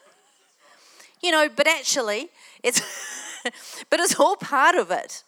you 1.23 1.31
know, 1.31 1.49
but 1.55 1.67
actually, 1.67 2.31
it's, 2.63 2.81
but 3.91 4.01
it's 4.01 4.19
all 4.19 4.37
part 4.37 4.75
of 4.75 4.91
it. 4.91 5.23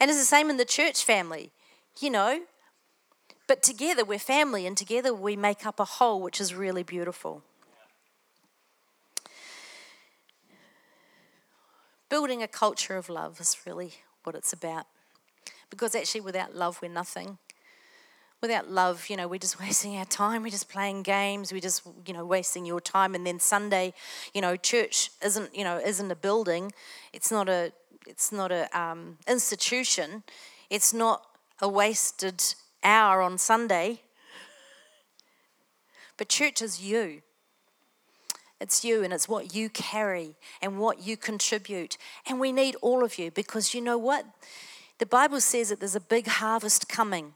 And 0.00 0.10
it's 0.10 0.18
the 0.18 0.24
same 0.24 0.48
in 0.48 0.56
the 0.56 0.64
church 0.64 1.04
family, 1.04 1.50
you 2.00 2.10
know. 2.10 2.42
But 3.46 3.62
together 3.62 4.04
we're 4.04 4.18
family, 4.18 4.66
and 4.66 4.76
together 4.76 5.12
we 5.12 5.34
make 5.34 5.66
up 5.66 5.80
a 5.80 5.84
whole, 5.84 6.20
which 6.20 6.40
is 6.40 6.54
really 6.54 6.82
beautiful. 6.82 7.42
Building 12.08 12.42
a 12.42 12.48
culture 12.48 12.96
of 12.96 13.08
love 13.08 13.40
is 13.40 13.56
really 13.66 13.94
what 14.22 14.34
it's 14.34 14.52
about. 14.52 14.86
Because 15.70 15.94
actually, 15.94 16.20
without 16.20 16.54
love, 16.54 16.78
we're 16.80 16.90
nothing 16.90 17.38
without 18.40 18.70
love, 18.70 19.08
you 19.08 19.16
know, 19.16 19.28
we're 19.28 19.38
just 19.38 19.60
wasting 19.60 19.96
our 19.96 20.04
time. 20.04 20.42
We're 20.42 20.50
just 20.50 20.68
playing 20.68 21.02
games. 21.02 21.52
We're 21.52 21.60
just, 21.60 21.82
you 22.06 22.14
know, 22.14 22.24
wasting 22.24 22.64
your 22.64 22.80
time. 22.80 23.14
And 23.14 23.26
then 23.26 23.40
Sunday, 23.40 23.94
you 24.34 24.40
know, 24.40 24.56
church 24.56 25.10
isn't, 25.24 25.54
you 25.54 25.64
know, 25.64 25.78
isn't 25.78 26.10
a 26.10 26.16
building. 26.16 26.72
It's 27.12 27.30
not 27.30 27.48
a, 27.48 27.72
it's 28.06 28.32
not 28.32 28.52
a 28.52 28.68
um, 28.78 29.18
institution. 29.26 30.22
It's 30.70 30.92
not 30.92 31.24
a 31.60 31.68
wasted 31.68 32.42
hour 32.84 33.20
on 33.20 33.38
Sunday. 33.38 34.00
But 36.16 36.28
church 36.28 36.62
is 36.62 36.82
you. 36.82 37.22
It's 38.60 38.84
you 38.84 39.04
and 39.04 39.12
it's 39.12 39.28
what 39.28 39.54
you 39.54 39.68
carry 39.68 40.34
and 40.60 40.80
what 40.80 41.06
you 41.06 41.16
contribute. 41.16 41.96
And 42.26 42.40
we 42.40 42.50
need 42.50 42.74
all 42.82 43.04
of 43.04 43.18
you 43.18 43.30
because 43.30 43.72
you 43.72 43.80
know 43.80 43.96
what? 43.96 44.26
The 44.98 45.06
Bible 45.06 45.40
says 45.40 45.68
that 45.68 45.78
there's 45.78 45.94
a 45.94 46.00
big 46.00 46.26
harvest 46.26 46.88
coming. 46.88 47.34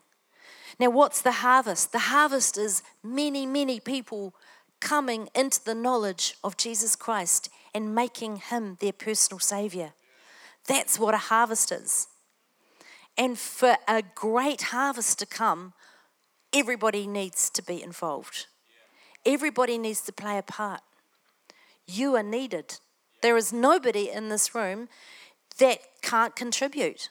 Now, 0.78 0.90
what's 0.90 1.20
the 1.20 1.32
harvest? 1.32 1.92
The 1.92 1.98
harvest 1.98 2.56
is 2.58 2.82
many, 3.02 3.46
many 3.46 3.80
people 3.80 4.34
coming 4.80 5.28
into 5.34 5.62
the 5.64 5.74
knowledge 5.74 6.34
of 6.42 6.56
Jesus 6.56 6.96
Christ 6.96 7.48
and 7.74 7.94
making 7.94 8.36
him 8.36 8.76
their 8.80 8.92
personal 8.92 9.38
savior. 9.38 9.92
That's 10.66 10.98
what 10.98 11.14
a 11.14 11.18
harvest 11.18 11.72
is. 11.72 12.08
And 13.16 13.38
for 13.38 13.76
a 13.86 14.02
great 14.14 14.62
harvest 14.62 15.18
to 15.20 15.26
come, 15.26 15.74
everybody 16.52 17.06
needs 17.06 17.50
to 17.50 17.62
be 17.62 17.82
involved. 17.82 18.46
Everybody 19.24 19.78
needs 19.78 20.00
to 20.02 20.12
play 20.12 20.38
a 20.38 20.42
part. 20.42 20.80
You 21.86 22.16
are 22.16 22.22
needed. 22.22 22.78
There 23.22 23.36
is 23.36 23.52
nobody 23.52 24.10
in 24.10 24.28
this 24.28 24.54
room 24.54 24.88
that 25.58 25.78
can't 26.00 26.34
contribute. 26.34 27.08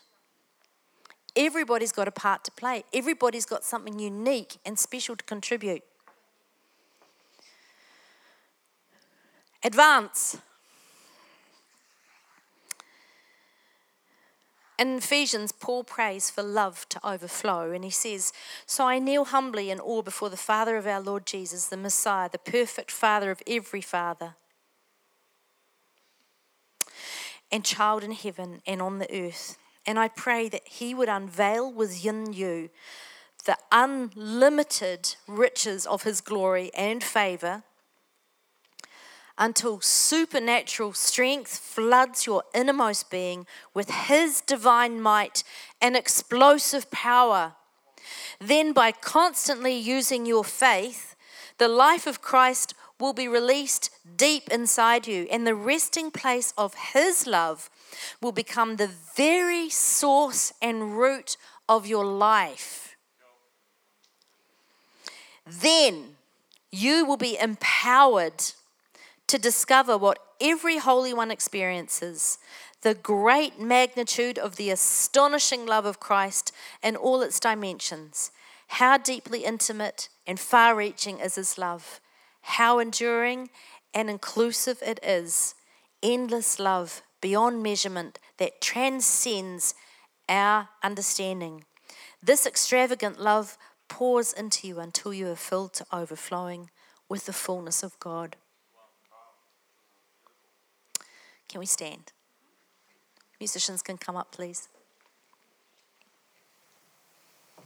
Everybody's 1.35 1.91
got 1.91 2.07
a 2.07 2.11
part 2.11 2.43
to 2.43 2.51
play. 2.51 2.83
Everybody's 2.93 3.45
got 3.45 3.63
something 3.63 3.99
unique 3.99 4.57
and 4.65 4.77
special 4.77 5.15
to 5.15 5.23
contribute. 5.23 5.83
Advance. 9.63 10.37
In 14.77 14.97
Ephesians, 14.97 15.51
Paul 15.51 15.83
prays 15.83 16.31
for 16.31 16.41
love 16.41 16.89
to 16.89 17.07
overflow, 17.07 17.71
and 17.71 17.83
he 17.83 17.91
says, 17.91 18.33
So 18.65 18.87
I 18.87 18.97
kneel 18.97 19.25
humbly 19.25 19.69
in 19.69 19.79
awe 19.79 20.01
before 20.01 20.31
the 20.31 20.37
Father 20.37 20.75
of 20.75 20.87
our 20.87 20.99
Lord 20.99 21.27
Jesus, 21.27 21.67
the 21.67 21.77
Messiah, 21.77 22.29
the 22.29 22.39
perfect 22.39 22.89
Father 22.89 23.29
of 23.29 23.43
every 23.45 23.81
Father, 23.81 24.35
and 27.51 27.63
child 27.63 28.03
in 28.03 28.11
heaven 28.11 28.61
and 28.65 28.81
on 28.81 28.97
the 28.97 29.13
earth 29.13 29.57
and 29.85 29.99
I 29.99 30.07
pray 30.07 30.49
that 30.49 30.67
He 30.67 30.93
would 30.93 31.09
unveil 31.09 31.71
within 31.71 32.33
you 32.33 32.69
the 33.45 33.57
unlimited 33.71 35.15
riches 35.27 35.85
of 35.85 36.03
His 36.03 36.21
glory 36.21 36.71
and 36.75 37.03
favor 37.03 37.63
until 39.37 39.81
supernatural 39.81 40.93
strength 40.93 41.57
floods 41.57 42.27
your 42.27 42.43
innermost 42.53 43.09
being 43.09 43.47
with 43.73 43.89
His 43.89 44.41
divine 44.41 45.01
might 45.01 45.43
and 45.81 45.95
explosive 45.95 46.91
power. 46.91 47.53
Then, 48.39 48.73
by 48.73 48.91
constantly 48.91 49.75
using 49.75 50.25
your 50.25 50.43
faith, 50.43 51.15
the 51.57 51.67
life 51.67 52.05
of 52.05 52.21
Christ 52.21 52.73
will 52.99 53.13
be 53.13 53.27
released 53.27 53.89
deep 54.15 54.47
inside 54.49 55.07
you, 55.07 55.27
and 55.31 55.45
the 55.45 55.55
resting 55.55 56.11
place 56.11 56.53
of 56.57 56.75
His 56.93 57.25
love 57.25 57.69
will 58.21 58.31
become 58.31 58.75
the 58.75 58.89
very 59.15 59.69
source 59.69 60.53
and 60.61 60.97
root 60.97 61.37
of 61.67 61.87
your 61.87 62.05
life. 62.05 62.95
Then 65.45 66.15
you 66.71 67.05
will 67.05 67.17
be 67.17 67.37
empowered 67.37 68.43
to 69.27 69.37
discover 69.37 69.97
what 69.97 70.19
every 70.39 70.77
Holy 70.77 71.13
One 71.13 71.31
experiences 71.31 72.37
the 72.81 72.93
great 72.95 73.59
magnitude 73.59 74.39
of 74.39 74.55
the 74.55 74.71
astonishing 74.71 75.65
love 75.65 75.85
of 75.85 75.99
Christ 75.99 76.51
in 76.81 76.95
all 76.95 77.21
its 77.21 77.39
dimensions. 77.39 78.31
How 78.67 78.97
deeply 78.97 79.43
intimate 79.43 80.09
and 80.25 80.39
far 80.39 80.75
reaching 80.75 81.19
is 81.19 81.35
His 81.35 81.57
love, 81.57 81.99
how 82.41 82.79
enduring 82.79 83.49
and 83.93 84.09
inclusive 84.09 84.81
it 84.81 84.99
is. 85.03 85.53
Endless 86.01 86.59
love 86.59 87.03
beyond 87.21 87.63
measurement 87.63 88.19
that 88.37 88.59
transcends 88.59 89.75
our 90.27 90.69
understanding. 90.83 91.63
This 92.21 92.45
extravagant 92.45 93.19
love 93.19 93.57
pours 93.87 94.33
into 94.33 94.67
you 94.67 94.79
until 94.79 95.13
you 95.13 95.27
are 95.29 95.35
filled 95.35 95.73
to 95.73 95.85
overflowing 95.93 96.69
with 97.07 97.25
the 97.25 97.33
fullness 97.33 97.83
of 97.83 97.99
God. 97.99 98.35
Can 101.47 101.59
we 101.59 101.65
stand? 101.65 102.11
Musicians 103.39 103.81
can 103.81 103.97
come 103.97 104.15
up, 104.15 104.31
please. 104.31 104.69
I'm 107.57 107.65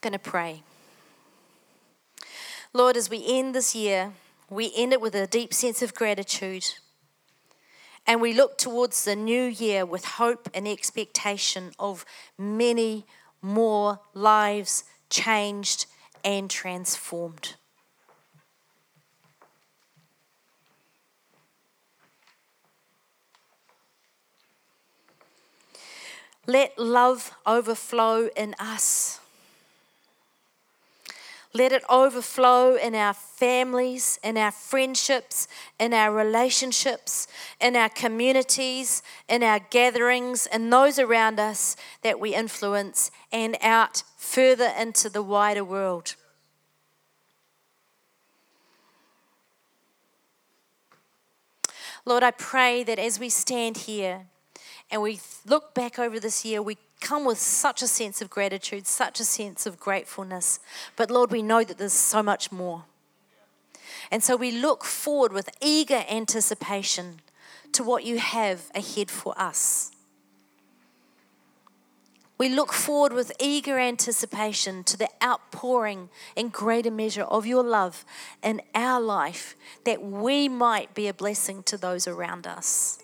going 0.00 0.12
to 0.12 0.18
pray. 0.18 0.62
Lord, 2.72 2.96
as 2.96 3.10
we 3.10 3.24
end 3.26 3.54
this 3.54 3.74
year, 3.74 4.12
we 4.48 4.70
end 4.76 4.92
it 4.92 5.00
with 5.00 5.14
a 5.14 5.26
deep 5.26 5.52
sense 5.52 5.82
of 5.82 5.94
gratitude 5.94 6.74
and 8.08 8.22
we 8.22 8.32
look 8.32 8.56
towards 8.56 9.04
the 9.04 9.14
new 9.14 9.42
year 9.42 9.84
with 9.84 10.04
hope 10.06 10.48
and 10.54 10.66
expectation 10.66 11.72
of 11.78 12.06
many 12.38 13.04
more 13.42 14.00
lives 14.14 14.84
changed 15.10 15.84
and 16.24 16.48
transformed. 16.50 17.54
Let 26.46 26.78
love 26.78 27.32
overflow 27.46 28.30
in 28.34 28.54
us. 28.58 29.20
Let 31.58 31.72
it 31.72 31.82
overflow 31.90 32.76
in 32.76 32.94
our 32.94 33.12
families, 33.12 34.20
in 34.22 34.38
our 34.38 34.52
friendships, 34.52 35.48
in 35.80 35.92
our 35.92 36.14
relationships, 36.14 37.26
in 37.60 37.74
our 37.74 37.88
communities, 37.88 39.02
in 39.28 39.42
our 39.42 39.58
gatherings, 39.58 40.46
and 40.46 40.72
those 40.72 41.00
around 41.00 41.40
us 41.40 41.74
that 42.02 42.20
we 42.20 42.32
influence, 42.32 43.10
and 43.32 43.56
out 43.60 44.04
further 44.16 44.72
into 44.78 45.10
the 45.10 45.20
wider 45.20 45.64
world. 45.64 46.14
Lord, 52.04 52.22
I 52.22 52.30
pray 52.30 52.84
that 52.84 53.00
as 53.00 53.18
we 53.18 53.30
stand 53.30 53.78
here 53.78 54.26
and 54.90 55.02
we 55.02 55.20
look 55.46 55.74
back 55.74 55.98
over 55.98 56.18
this 56.18 56.44
year, 56.44 56.62
we 56.62 56.78
come 57.00 57.24
with 57.24 57.38
such 57.38 57.82
a 57.82 57.86
sense 57.86 58.22
of 58.22 58.30
gratitude, 58.30 58.86
such 58.86 59.20
a 59.20 59.24
sense 59.24 59.66
of 59.66 59.78
gratefulness. 59.78 60.60
But 60.96 61.10
Lord, 61.10 61.30
we 61.30 61.42
know 61.42 61.62
that 61.62 61.78
there's 61.78 61.92
so 61.92 62.22
much 62.22 62.50
more. 62.50 62.84
And 64.10 64.24
so 64.24 64.36
we 64.36 64.50
look 64.50 64.84
forward 64.84 65.32
with 65.32 65.50
eager 65.60 66.04
anticipation 66.08 67.20
to 67.72 67.84
what 67.84 68.04
you 68.04 68.18
have 68.18 68.70
ahead 68.74 69.10
for 69.10 69.38
us. 69.38 69.92
We 72.38 72.48
look 72.48 72.72
forward 72.72 73.12
with 73.12 73.32
eager 73.40 73.78
anticipation 73.80 74.84
to 74.84 74.96
the 74.96 75.08
outpouring 75.22 76.08
in 76.36 76.48
greater 76.50 76.90
measure 76.90 77.24
of 77.24 77.46
your 77.46 77.64
love 77.64 78.04
in 78.42 78.62
our 78.74 79.00
life 79.00 79.56
that 79.84 80.02
we 80.02 80.48
might 80.48 80.94
be 80.94 81.08
a 81.08 81.14
blessing 81.14 81.64
to 81.64 81.76
those 81.76 82.06
around 82.06 82.46
us. 82.46 83.00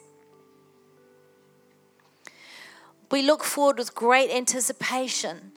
We 3.10 3.22
look 3.22 3.44
forward 3.44 3.78
with 3.78 3.94
great 3.94 4.30
anticipation 4.30 5.52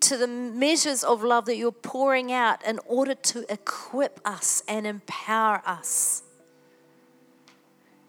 to 0.00 0.16
the 0.16 0.26
measures 0.26 1.02
of 1.02 1.22
love 1.22 1.46
that 1.46 1.56
you're 1.56 1.72
pouring 1.72 2.32
out 2.32 2.64
in 2.64 2.78
order 2.86 3.14
to 3.14 3.50
equip 3.52 4.20
us 4.24 4.62
and 4.68 4.86
empower 4.86 5.62
us 5.66 6.22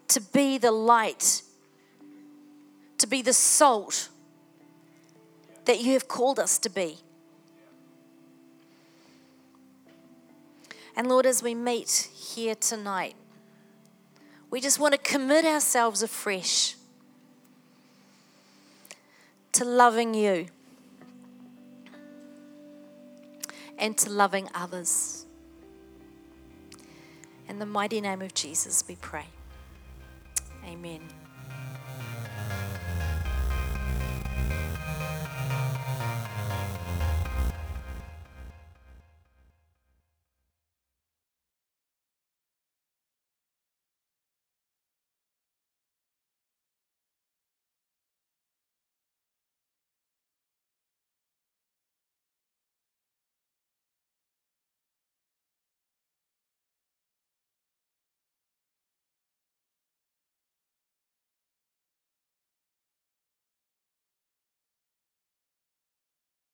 to 0.09 0.21
be 0.21 0.57
the 0.57 0.71
light, 0.71 1.43
to 2.97 3.07
be 3.07 3.21
the 3.21 3.33
salt 3.33 4.09
that 5.65 5.81
you 5.81 5.93
have 5.93 6.07
called 6.07 6.39
us 6.39 6.57
to 6.59 6.69
be. 6.69 6.97
And 10.95 11.07
Lord, 11.07 11.25
as 11.25 11.41
we 11.41 11.55
meet 11.55 12.09
here 12.13 12.55
tonight, 12.55 13.15
we 14.49 14.59
just 14.59 14.79
want 14.79 14.93
to 14.93 14.97
commit 14.97 15.45
ourselves 15.45 16.01
afresh 16.01 16.75
to 19.53 19.65
loving 19.65 20.13
you 20.13 20.47
and 23.77 23.97
to 23.97 24.09
loving 24.09 24.49
others. 24.53 25.25
In 27.47 27.59
the 27.59 27.65
mighty 27.65 28.01
name 28.01 28.21
of 28.21 28.33
Jesus, 28.33 28.83
we 28.87 28.95
pray. 28.95 29.25
Amen. 30.65 31.01